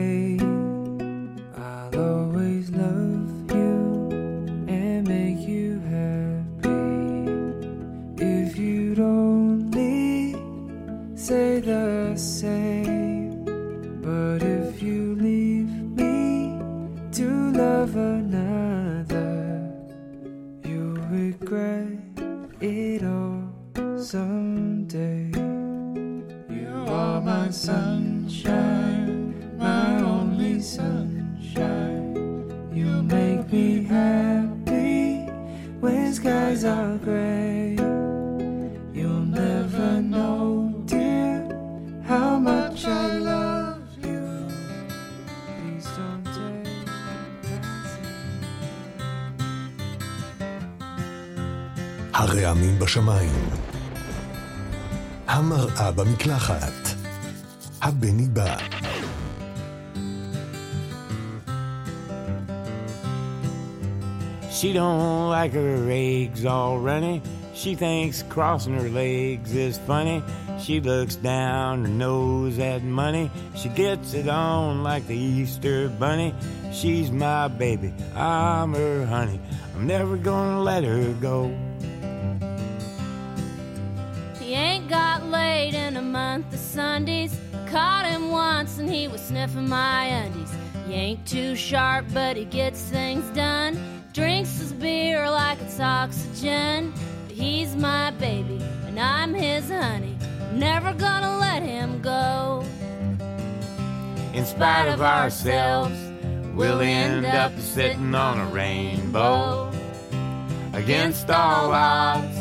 [52.92, 53.50] הרעמים בשמיים.
[55.28, 56.74] המראה במקלחת.
[57.82, 58.58] הבני בא.
[64.60, 67.22] She don't like her eggs all runny.
[67.54, 70.20] She thinks crossing her legs is funny.
[70.64, 73.30] She looks down her nose at money.
[73.60, 76.30] She gets it on like the Easter bunny.
[76.80, 79.40] She's my baby, I'm her honey.
[79.74, 81.38] I'm never gonna let her go.
[85.71, 87.39] In a month of Sundays.
[87.55, 90.53] I caught him once and he was sniffing my undies.
[90.87, 94.03] He ain't too sharp, but he gets things done.
[94.13, 96.93] Drinks his beer like it's oxygen.
[97.27, 100.17] But he's my baby and I'm his honey.
[100.53, 102.65] Never gonna let him go.
[104.35, 105.99] In spite of ourselves,
[106.55, 109.71] we'll end up sitting on a rainbow.
[110.73, 112.37] Against all odds,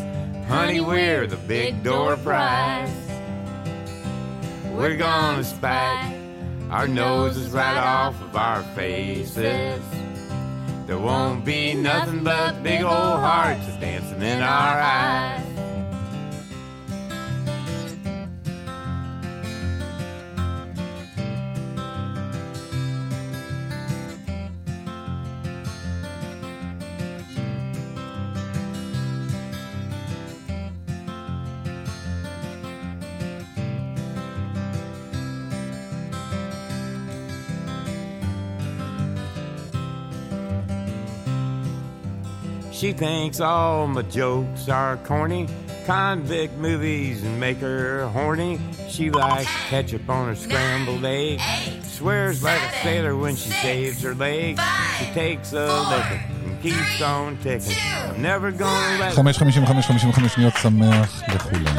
[0.47, 3.00] honey, we're the big door prize.
[4.81, 6.11] We're gonna spike
[6.71, 9.79] our noses right off of our faces.
[10.87, 15.50] There won't be nothing but big old hearts dancing in our eyes.
[42.80, 45.48] She thinks all my jokes are corny.
[45.86, 48.58] Convict movies and make her horny.
[48.88, 51.40] She likes ketchup on her scrambled egg.
[51.84, 54.58] Swears like a sailor when she shaves her leg.
[54.98, 57.76] She takes a licking and keeps on ticking.
[57.78, 61.76] I'm never gonna let 5.55-55 שניות שמח לכולם.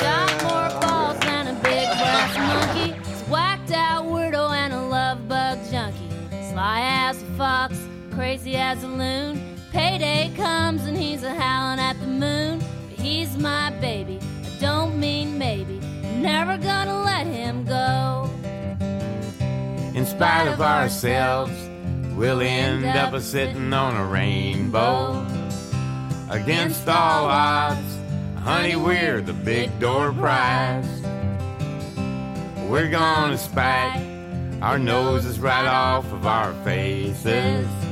[0.00, 2.94] Got more balls than a big brass monkey.
[3.08, 6.10] He's whacked out weirdo and a love bug junkie.
[6.50, 7.76] Sly as a fox,
[8.10, 9.31] crazy as a loon.
[10.03, 12.61] Payday comes and he's a howling at the moon.
[12.89, 14.19] But he's my baby.
[14.43, 15.79] I don't mean maybe.
[16.17, 18.29] Never gonna let him go.
[19.97, 21.53] In spite of ourselves,
[22.17, 25.25] we'll end up sitting on a rainbow.
[26.29, 27.97] Against all odds,
[28.39, 31.01] honey, we're the big door prize.
[32.67, 34.01] We're gonna spike
[34.61, 37.82] our noses right off of our faces.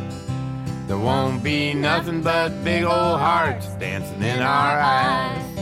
[0.91, 5.57] There won't be nothing but big old hearts dancing in our eyes.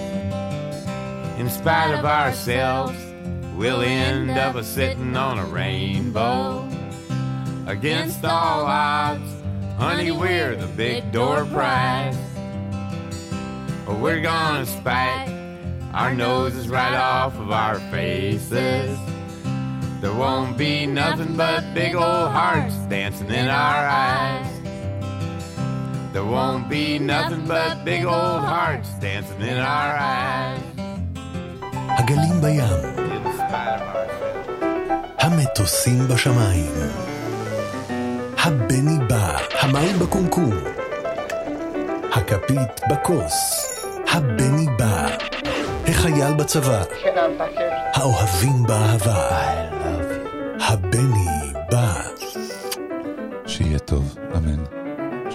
[1.39, 2.97] In spite of ourselves,
[3.55, 6.67] we'll end up a sitting on a rainbow.
[7.67, 9.31] Against all odds,
[9.77, 12.17] honey, we're the big door prize.
[13.85, 15.29] But we're gonna spike
[15.93, 18.97] our noses right off of our faces.
[20.01, 24.48] There won't be nothing but big old hearts dancing in our eyes.
[26.13, 30.59] There won't be nothing but big old hearts dancing in our eyes.
[31.97, 32.63] הגלים בים.
[35.19, 36.71] המטוסים בשמיים.
[38.37, 40.51] הבני בא, המים בקומקום.
[42.13, 43.65] הכפית בכוס.
[44.11, 45.07] הבני בא.
[45.87, 46.83] החייל בצבא.
[47.93, 49.29] האוהבים באהבה.
[50.59, 52.01] הבני בא.
[53.45, 54.78] שיהיה טוב, אמן.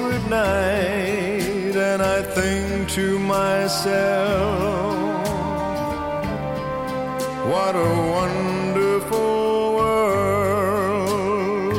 [0.00, 3.68] Good night, and I think to myself,
[7.52, 11.74] what a wonderful world.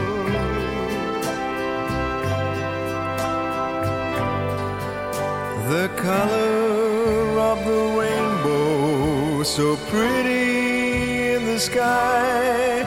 [5.74, 12.86] The color of the rainbow, so pretty in the sky,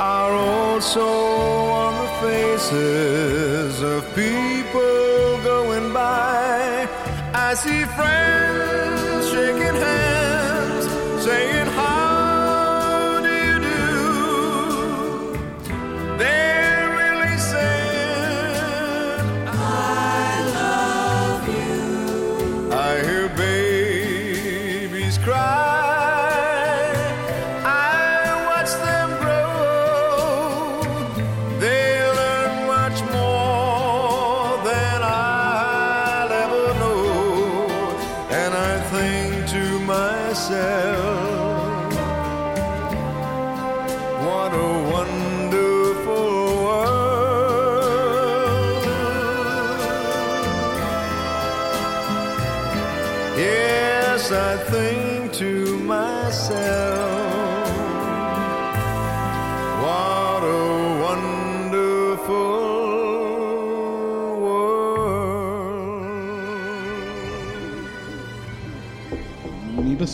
[0.00, 1.06] are also
[1.84, 4.51] on the faces of people.
[7.52, 8.61] I see friends.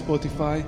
[0.09, 0.65] Spotify,